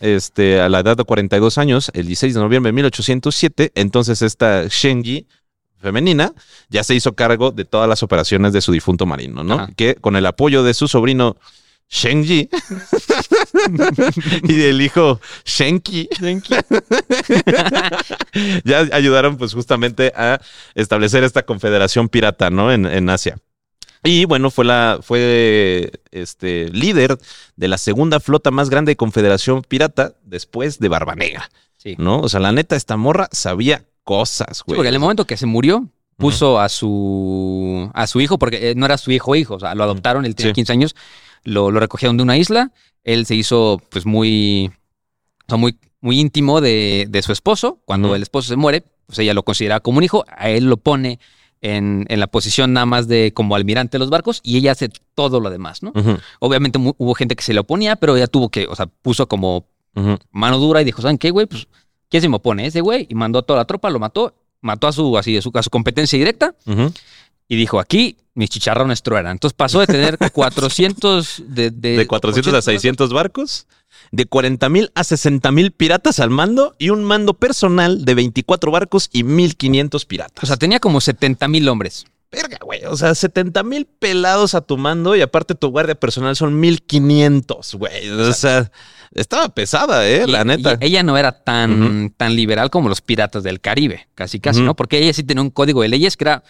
[0.00, 3.72] este, a la edad de 42 años, el 16 de noviembre de 1807.
[3.74, 5.26] Entonces, esta Sheng Yi
[5.84, 6.32] femenina
[6.68, 9.54] ya se hizo cargo de todas las operaciones de su difunto marino, ¿no?
[9.54, 9.68] Ajá.
[9.76, 11.36] Que con el apoyo de su sobrino
[11.88, 12.48] Sheng Yi
[14.42, 16.08] y del hijo Shen Qi,
[18.64, 20.40] ya ayudaron pues justamente a
[20.74, 22.72] establecer esta confederación pirata, ¿no?
[22.72, 23.38] En, en Asia.
[24.02, 27.18] Y bueno, fue la fue este líder
[27.56, 31.96] de la segunda flota más grande de confederación pirata después de Barba Negra, Sí.
[31.98, 32.20] ¿no?
[32.20, 34.76] O sea, la neta esta morra sabía cosas, Sí, güey.
[34.76, 38.74] porque en el momento que se murió, puso a su a su hijo, porque eh,
[38.76, 40.54] no era su hijo hijo, o sea, lo adoptaron, él tenía Sí.
[40.54, 40.94] 15 años,
[41.42, 44.70] lo, lo recogieron de una isla, él se hizo pues muy,
[45.42, 49.18] o sea, muy, muy íntimo de, de su esposo, cuando el esposo se muere, pues
[49.18, 51.18] ella lo consideraba como un hijo, a él lo pone
[51.60, 54.90] en, en la posición nada más de como almirante de los barcos y ella hace
[55.14, 55.92] todo lo demás, ¿no?
[56.40, 59.66] Obviamente hubo gente que se le oponía, pero ella tuvo que, o sea, puso como
[60.30, 61.46] mano dura y dijo, ¿saben qué, güey?
[61.46, 61.66] Pues,
[62.14, 62.64] ¿quién se me opone?
[62.64, 63.08] Ese güey.
[63.10, 65.62] Y mandó a toda la tropa, lo mató, mató a su, así, a su, a
[65.64, 66.92] su competencia directa Ujú.
[67.48, 69.32] y dijo, aquí mis chicharrones truenan.
[69.32, 71.72] Entonces pasó de tener 400 de...
[71.72, 73.66] De, De 400 a 80 600 barcos,
[74.12, 78.70] de 40 mil a 60 mil piratas al mando y un mando personal de 24
[78.70, 80.44] barcos y 1500 piratas.
[80.44, 82.04] O sea, tenía como 70 mil hombres.
[82.30, 82.84] verga, güey.
[82.84, 87.74] O sea, 70 mil pelados a tu mando y aparte tu guardia personal son 1500,
[87.74, 88.08] güey.
[88.10, 88.70] O sea,
[89.14, 90.24] estaba pesada, ¿eh?
[90.26, 90.76] Y- La neta.
[90.80, 94.60] ella no era tan, tan liberal como los piratas del Caribe, casi casi.
[94.62, 94.74] ¿no?
[94.74, 96.42] Porque ella sí tenía un código de leyes que era...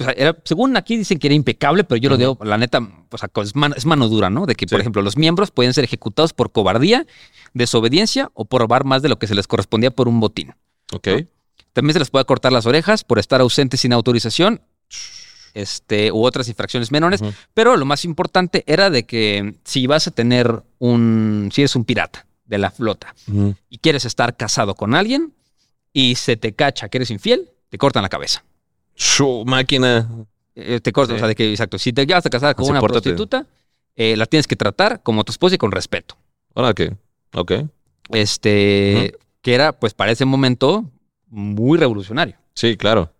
[0.00, 2.78] o sea, era- según aquí dicen que era impecable, pero yo lo digo, la neta,
[3.10, 4.46] o sea, es mano, es mano dura, ¿no?
[4.46, 7.06] De que, por ejemplo, los miembros pueden ser ejecutados por cobardía,
[7.54, 10.54] desobediencia o por robar más de lo que se les correspondía por un botín.
[10.92, 11.08] Ok.
[11.72, 14.60] También se les puede cortar las orejas por estar ausentes sin autorización,
[15.60, 17.20] este, u otras infracciones menores.
[17.54, 21.84] Pero lo más importante era de que si vas a tener un, si eres un
[21.84, 23.14] pirata de la flota
[23.68, 25.32] y quieres estar casado con alguien
[25.92, 28.44] y se te cacha que eres infiel, te cortan la cabeza.
[28.94, 30.08] Su máquina.
[30.54, 31.18] Eh, te cortan, Sí.
[31.18, 33.02] o sea, de que, exacto, si te llevas a casar con Así, una pórtate.
[33.10, 33.46] prostituta,
[33.94, 36.16] eh, la tienes que tratar como tu esposa y con respeto.
[36.54, 36.96] Ahora que.
[37.34, 37.52] Ok.
[38.10, 40.90] Este, que era, pues para ese momento,
[41.28, 42.36] muy revolucionario.
[42.54, 43.12] Sí, claro.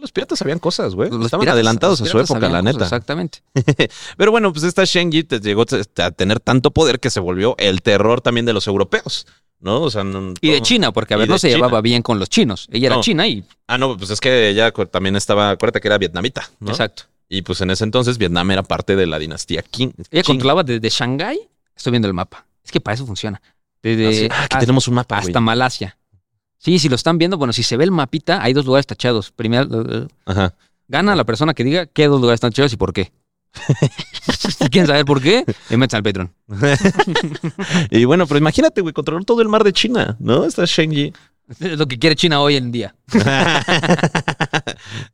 [0.00, 1.08] Los piratas sabían cosas, güey.
[1.08, 2.78] Estaban piratas- adelantados a su época, la neta.
[2.78, 3.42] cosas, Exactamente.
[4.16, 5.64] Pero bueno, pues esta Shengi te llegó
[5.98, 9.26] a tener tanto poder que se volvió el terror también de los europeos,
[9.60, 9.82] ¿no?
[9.82, 11.58] O sea, no- Y de China, porque a ver, no se China.
[11.58, 12.68] llevaba bien con los chinos.
[12.70, 13.44] Ella era china y.
[13.66, 16.70] Ah, no, pues es que ella también estaba, acuérdate que era vietnamita, ¿no?
[16.70, 17.04] Exacto.
[17.28, 19.92] Y pues en ese entonces Vietnam era parte de la dinastía Qing.
[20.10, 20.34] Ella Qing.
[20.34, 21.40] controlaba desde Shanghái.
[21.76, 22.46] Estoy viendo el mapa.
[22.64, 23.40] Es que para eso funciona.
[23.82, 24.28] Desde Ah, sí.
[24.30, 25.26] Ah, aquí hasta- tenemos un mapa, güey.
[25.28, 25.96] hasta Malasia.
[26.58, 29.30] Sí, si lo están viendo, bueno, si se ve el mapita, hay dos lugares tachados.
[29.30, 30.54] Primero, eh, Ajá.
[30.88, 33.12] gana la persona que diga qué dos lugares están tachados y por qué.
[34.58, 36.32] si quieren saber por qué, eh, métanse al Patreon.
[37.90, 40.44] y bueno, pero imagínate, güey, controló todo el mar de China, ¿no?
[40.44, 41.12] Está Shen Yi.
[41.60, 42.96] Es lo que quiere China hoy en día.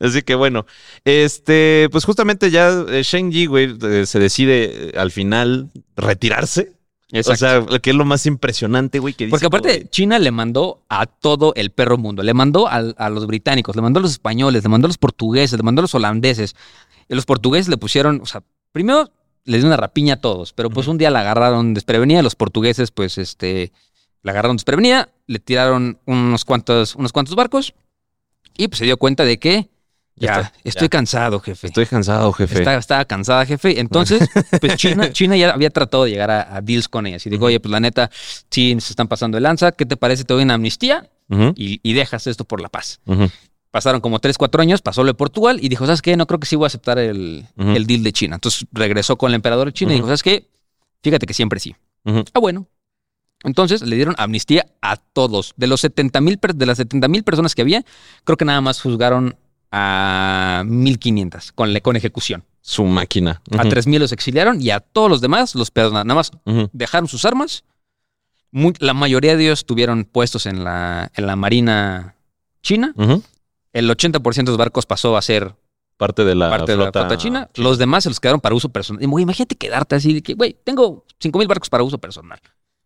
[0.00, 0.64] Así que bueno,
[1.04, 6.72] este, pues justamente ya eh, Shen Yi, güey, eh, se decide eh, al final retirarse.
[7.14, 9.30] O sea, que es lo más impresionante, güey, que dice.
[9.30, 12.22] Porque aparte, China le mandó a todo el perro mundo.
[12.22, 15.58] Le mandó a, los británicos, le mandó a los españoles, le mandó a los portugueses,
[15.58, 16.56] le mandó a los holandeses.
[17.08, 18.42] Y los portugueses le pusieron, o sea,
[18.72, 19.10] primero
[19.44, 22.22] les dio una rapiña a todos, pero pues un día la agarraron desprevenida.
[22.22, 23.72] Los portugueses, pues, este,
[24.22, 27.74] la agarraron desprevenida, le tiraron unos cuantos, unos cuantos barcos
[28.56, 29.70] y pues se dio cuenta de que
[30.26, 30.90] Ya está, estoy ya.
[30.90, 31.66] cansado, jefe.
[31.66, 32.58] Estoy cansado, jefe.
[32.58, 33.80] Está- estaba cansada, jefe.
[33.80, 34.28] Entonces,
[34.60, 37.26] pues China, China ya había tratado de llegar a, a deals con ellas.
[37.26, 38.10] Y digo, oye, pues la neta,
[38.50, 39.72] sí, se están pasando de lanza.
[39.72, 40.24] ¿Qué te parece?
[40.24, 41.08] Te doy una amnistía
[41.56, 43.00] y, y dejas esto por la paz.
[43.70, 46.14] Pasaron como 3, 4 años, pasó lo de Portugal y dijo, ¿sabes qué?
[46.16, 48.34] No creo que sí voy a aceptar el, deal de China.
[48.36, 50.46] Entonces regresó con el emperador de China y dijo, ¿sabes qué?
[51.02, 51.74] Fíjate que siempre sí.
[52.04, 52.66] Ah, bueno.
[53.44, 55.54] Entonces le dieron amnistía a todos.
[55.56, 57.82] De los 70 mil, de las 70 mil personas que había,
[58.24, 59.36] creo que nada más juzgaron
[59.72, 62.44] a 1500 con, con ejecución.
[62.60, 63.42] Su máquina.
[63.50, 66.06] A Ujú, 3000 los exiliaron y a todos los demás los perdonaron.
[66.06, 66.30] Nada más
[66.72, 67.64] dejaron sus armas.
[68.52, 72.14] Muy- la mayoría de ellos estuvieron puestos en la, en la marina
[72.62, 72.92] china.
[72.96, 73.22] Ujú.
[73.72, 75.56] El 80% de los barcos pasó a ser
[75.96, 77.48] Parte de la parte de la flota flota china.
[77.54, 79.02] Los demás se los quedaron para uso personal.
[79.02, 82.40] Y, imagínate quedarte así de que, güey, tengo 5000 barcos para uso personal.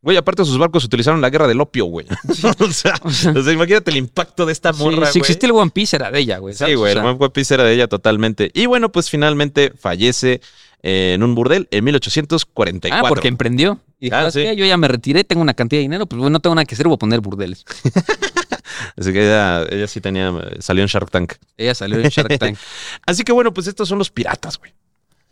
[0.06, 2.06] Güey, aparte sus barcos utilizaron la guerra del opio, güey.
[2.28, 2.70] o, sea, O
[3.10, 5.22] sea, o sea, imagínate el impacto de esta sí, morra, si güey.
[5.28, 6.54] existía el One Piece era de ella, güey.
[6.54, 8.52] Sí, güey, el One Piece era de ella totalmente.
[8.54, 10.40] Y bueno, pues finalmente fallece
[10.84, 13.04] eh, en un burdel en 1844.
[13.04, 13.80] Ah, porque emprendió.
[13.98, 14.42] Y Ah, "¿Sabes sí.
[14.44, 14.54] qué?
[14.54, 16.76] Yo ya me retiré, tengo una cantidad de dinero, pues bueno, no tengo nada que
[16.76, 17.64] hacer, voy a poner burdeles.
[18.96, 21.32] Así que ella, ella sí tenía, salió en Shark Tank.
[21.56, 22.56] Ella salió en Shark Tank.
[23.06, 24.72] Así que bueno, pues estos son los piratas, güey.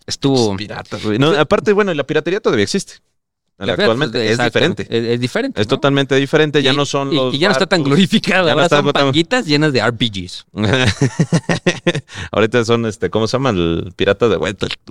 [0.07, 0.49] Estuvo...
[0.49, 1.19] Los piratas, güey.
[1.19, 2.95] No, aparte, bueno, la piratería todavía existe.
[3.57, 4.83] Actualmente es Exacto, diferente.
[4.91, 5.61] Es, es diferente.
[5.61, 5.77] Es ¿no?
[5.77, 6.61] totalmente diferente.
[6.63, 7.35] Ya Y- no son y- los.
[7.35, 7.83] Y ya no está tan
[8.47, 10.47] no Ahora está son tan- panguitas llenas de RPGs.
[12.33, 13.93] Ahorita son, este, ¿cómo se llaman?
[13.97, 14.37] Piratas de.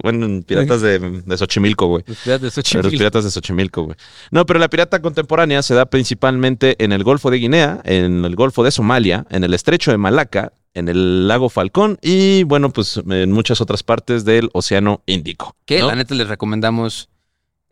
[0.01, 2.03] Bueno, piratas de, de Xochimilco, güey.
[2.07, 2.89] Los piratas de Los Xochimilco.
[2.97, 3.97] piratas de Xochimilco, güey.
[4.31, 8.35] No, pero la pirata contemporánea se da principalmente en el Golfo de Guinea, en el
[8.35, 12.99] Golfo de Somalia, en el Estrecho de Malaca, en el Lago Falcón y, bueno, pues
[13.09, 15.55] en muchas otras partes del Océano Índico.
[15.65, 15.87] Que ¿no?
[15.87, 17.09] la neta les recomendamos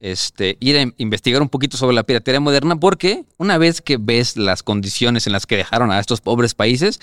[0.01, 3.97] este, ir a in- investigar un poquito sobre la piratería moderna porque una vez que
[3.97, 6.99] ves las condiciones en las que dejaron a estos pobres países,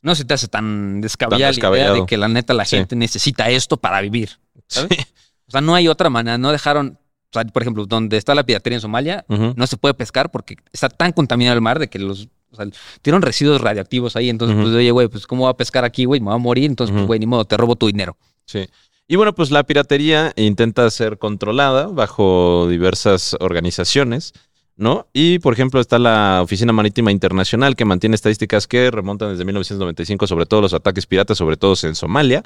[0.00, 2.76] no se te hace tan descabellada la idea de que la neta la Sí.
[2.76, 4.30] gente necesita esto para vivir.
[4.68, 4.90] ¿sabes?
[4.96, 5.04] Sí.
[5.48, 6.38] O sea, no hay otra manera.
[6.38, 9.94] No dejaron, o sea, por ejemplo, donde está la piratería en Somalia, no se puede
[9.94, 12.28] pescar porque está tan contaminado el mar de que los...
[12.52, 12.66] O sea,
[13.02, 14.30] tienen residuos radiactivos ahí.
[14.30, 16.20] Entonces, pues, oye, güey, pues, ¿cómo voy a pescar aquí, güey?
[16.20, 16.70] Me voy a morir.
[16.70, 18.16] Entonces, pues, güey, ni modo, te robo tu dinero.
[18.44, 18.66] Sí.
[19.08, 24.32] Y bueno, pues la piratería intenta ser controlada bajo diversas organizaciones,
[24.76, 25.06] ¿no?
[25.12, 30.26] Y por ejemplo está la Oficina Marítima Internacional que mantiene estadísticas que remontan desde 1995
[30.26, 32.42] sobre todos los ataques piratas, sobre todo en Somalia,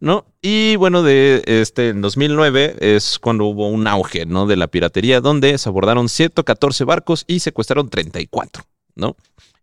[0.00, 0.26] ¿no?
[0.42, 4.46] Y bueno, de este en 2009 es cuando hubo un auge, ¿no?
[4.46, 8.64] De la piratería donde se abordaron 114 barcos y secuestraron 34,
[8.96, 9.16] ¿no?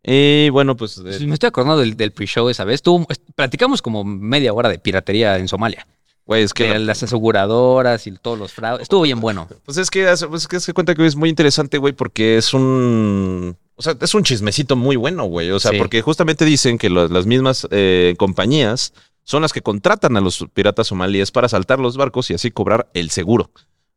[0.03, 2.81] Y bueno, pues eh, me estoy acordando del, del pre-show esa vez.
[3.09, 5.85] Est- platicamos como media hora de piratería en Somalia.
[6.30, 8.84] Güey, es que De las aseguradoras y todos los fraudes.
[8.84, 9.47] Estuvo bien bueno.
[9.65, 12.38] Pues es que, hace- pues es que se cuenta que es muy interesante, güey, porque
[12.38, 13.57] es un.
[13.75, 15.49] O sea, es un chismecito muy bueno, güey.
[15.49, 15.77] O sea, Sí.
[15.80, 20.45] porque justamente dicen que lo- las mismas eh, compañías son las que contratan a los
[20.53, 23.49] piratas somalíes para saltar los barcos y así cobrar el seguro.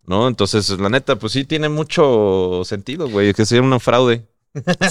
[0.07, 0.26] ¿No?
[0.26, 4.26] Entonces, la neta, pues sí tiene mucho sentido, güey, que sea un fraude.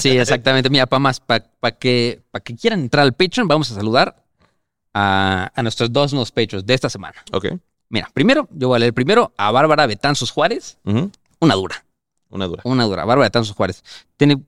[0.00, 0.70] Sí, exactamente.
[0.70, 1.44] Mira, para más, para
[1.78, 4.21] que, pa que quieran entrar al Patreon, vamos a saludar
[4.94, 7.22] a, a nuestros dos nuevos Patreons de esta semana.
[7.32, 7.46] Ok.
[7.88, 10.78] Mira, primero, yo voy a leer primero a Bárbara Betanzos Juárez,
[11.40, 11.84] una dura,
[12.30, 12.62] Una dura.
[12.64, 13.04] una dura.
[13.04, 13.82] Bárbara Betanzos Juárez.
[14.16, 14.42] Tiene,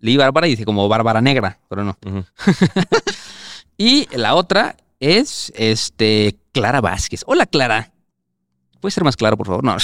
[0.00, 1.96] leí Bárbara y dice como Bárbara Negra, pero no.
[3.76, 7.22] Y la otra es este Clara Vázquez.
[7.26, 7.92] Hola, Clara.
[8.80, 9.62] ¿Puedes ser más claro, por favor?
[9.62, 9.76] No.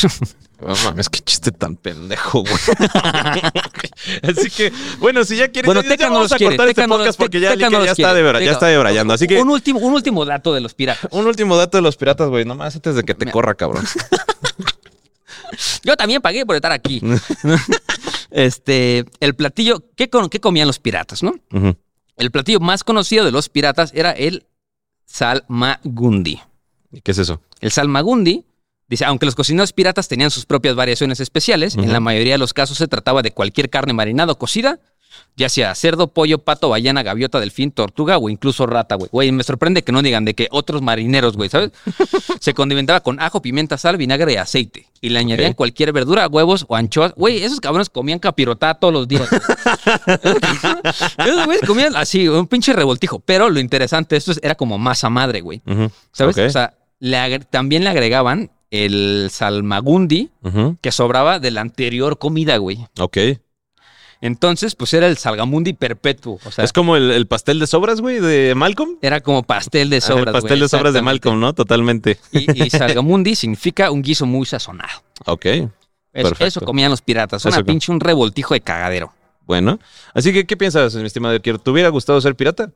[0.60, 2.54] No mames, qué chiste tan pendejo, güey.
[4.22, 7.06] Así que, bueno, si ya quieres, Bueno, ya, ya vamos a quiere, cortar este podcast
[7.06, 8.14] los- porque ya, ya está quiere.
[8.14, 9.12] debra- ya está debrayando.
[9.12, 11.10] Así que Un último, un último dato de los piratas.
[11.12, 13.32] un último dato de los piratas, güey, nomás antes de que te Mira.
[13.32, 13.84] corra, cabrón.
[15.84, 17.00] Yo también pagué por estar aquí.
[18.30, 21.34] este, el platillo, ¿qué, con- qué comían los piratas, no?
[22.16, 24.46] El platillo más conocido de los piratas era el
[25.04, 26.40] salmagundi.
[27.04, 27.40] ¿Qué es eso?
[27.60, 28.44] El salmagundi,
[28.88, 32.52] dice, aunque los cocineros piratas tenían sus propias variaciones especiales, en la mayoría de los
[32.54, 34.78] casos se trataba de cualquier carne marinada o cocida,
[35.34, 39.08] ya sea cerdo, pollo, pato, ballena, gaviota, delfín, tortuga o incluso rata, güey.
[39.10, 41.72] Güey, me sorprende que no digan de que otros marineros, güey, ¿sabes?
[42.40, 44.86] se condimentaba con ajo, pimienta, sal, vinagre y aceite.
[45.00, 47.12] Y le añadían cualquier verdura, huevos o anchoas.
[47.16, 49.28] Güey, esos cabrones comían capirotada todos los días.
[51.18, 53.20] esos güeyes comían así, un pinche revoltijo.
[53.20, 55.62] Pero lo interesante, esto es- era como masa madre, güey.
[56.12, 56.36] ¿Sabes?
[56.38, 60.30] O sea, le también le agregaban el salmagundi
[60.80, 62.86] que sobraba de la anterior comida, güey.
[62.98, 63.18] Ok.
[64.22, 66.38] Entonces, pues era el salgamundi perpetuo.
[66.44, 68.96] O sea, es como el, el pastel de sobras, güey, de Malcolm.
[69.02, 70.26] era como pastel de Ah, sobras.
[70.28, 71.02] el pastel güey, de sobras de.
[71.02, 71.52] Malcolm, ¿no?
[71.52, 72.18] Totalmente.
[72.32, 75.02] Y, y salgamundi significa un guiso muy sazonado.
[75.26, 75.44] Ok.
[76.14, 77.44] Eso, eso comían los piratas.
[77.44, 79.12] Una pinche un revoltijo de cagadero.
[79.44, 79.78] Bueno.
[80.14, 81.58] Así que, ¿qué piensas, mi estimado Kier?
[81.58, 82.70] ¿Te hubiera gustado ser pirata?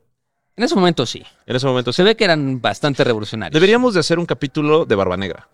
[0.55, 1.23] En ese momento sí.
[1.47, 1.97] En ese momento sí.
[1.97, 3.53] Se ve que eran bastante revolucionarios.
[3.53, 5.49] Deberíamos de hacer un capítulo de Barba Negra.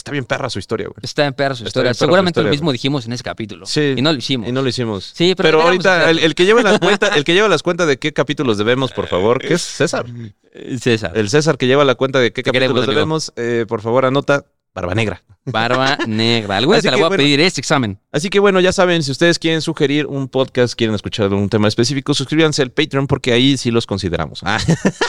[0.00, 0.96] Está bien perra su historia, güey.
[1.02, 1.88] Está en perra su historia.
[1.88, 3.66] bien su Seguramente lo mismo dijimos en ese capítulo.
[3.66, 3.94] Sí.
[3.98, 4.48] Y no lo hicimos.
[4.48, 5.12] Y no lo hicimos.
[5.14, 7.98] Sí, pero pero ahorita el, que lleva las cuentas, el que lleva las cuentas de
[7.98, 10.06] qué capítulos debemos, por favor, que es César.
[10.54, 11.12] Eh, César.
[11.14, 14.46] El César que lleva la cuenta de qué Te capítulos debemos, eh, por favor, anota
[14.74, 15.22] Barba Negra.
[15.46, 16.58] Barba negra.
[16.58, 17.98] Alguna te la voy a pedir este examen.
[18.12, 21.66] Así que bueno, ya saben, si ustedes quieren sugerir un podcast, quieren escuchar un tema
[21.66, 24.40] específico, suscríbanse al Patreon porque ahí sí los consideramos.
[24.44, 24.58] Ah,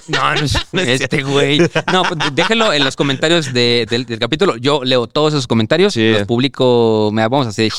[0.07, 1.59] No, no es No es este güey.
[1.91, 4.55] No, pues, déjenlo en los comentarios de- del, del capítulo.
[4.57, 6.11] Yo leo todos esos comentarios, Sí.
[6.11, 7.09] los publico.
[7.11, 7.71] Mira, vamos a hacer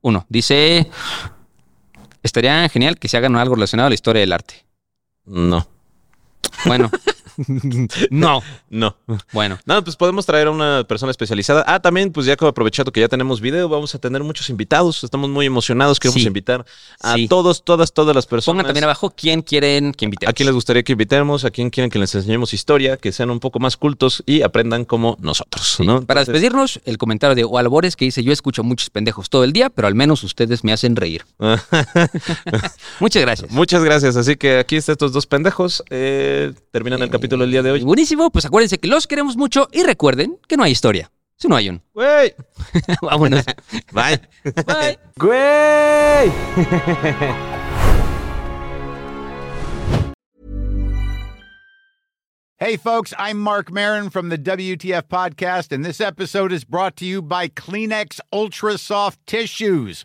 [0.00, 0.26] uno.
[0.28, 0.88] Dice:
[2.22, 4.64] Estaría genial que se hagan algo relacionado a la historia del arte.
[5.26, 5.68] no,
[6.66, 6.90] Bueno,
[8.10, 8.42] no.
[8.68, 8.96] no.
[9.32, 11.64] Bueno, No, pues podemos traer a una persona especializada.
[11.66, 15.04] Ah, también, pues ya que aprovechando que ya tenemos video, vamos a tener muchos invitados.
[15.04, 15.98] Estamos muy emocionados.
[16.00, 16.26] Queremos Sí.
[16.26, 16.64] invitar
[17.00, 17.28] a Sí.
[17.28, 18.54] todos, todas, todas las personas.
[18.54, 20.30] pongan también abajo quién quieren que invitemos.
[20.30, 21.44] ¿A quién les gustaría que invitemos?
[21.44, 22.96] ¿A quién quieren que les enseñemos historia?
[22.96, 25.86] Que sean un poco más cultos y aprendan como nosotros, Sí.
[25.86, 26.02] ¿no?
[26.04, 29.70] Para despedirnos, el comentario de Albores que dice: Yo escucho muchos pendejos todo el día,
[29.70, 31.24] pero al menos ustedes me hacen reír.
[33.00, 33.50] Muchas gracias.
[33.50, 34.16] Muchas gracias.
[34.16, 35.82] Así que aquí están estos dos pendejos.
[35.90, 37.82] Eh, terminan el capítulo del día de hoy.
[37.82, 41.10] Buenísimo, pues acuérdense que los queremos mucho y recuerden que no hay historia.
[41.36, 41.82] Si no hay un.
[41.94, 42.34] Güey.
[43.02, 43.44] Vámonos.
[43.92, 44.20] Bye.
[44.66, 44.98] Bye.
[45.16, 46.30] Güey.
[52.62, 57.06] Hey, folks, I'm Mark Marin from the WTF Podcast, and this episode is brought to
[57.06, 60.04] you by Kleenex Ultra Soft Tissues,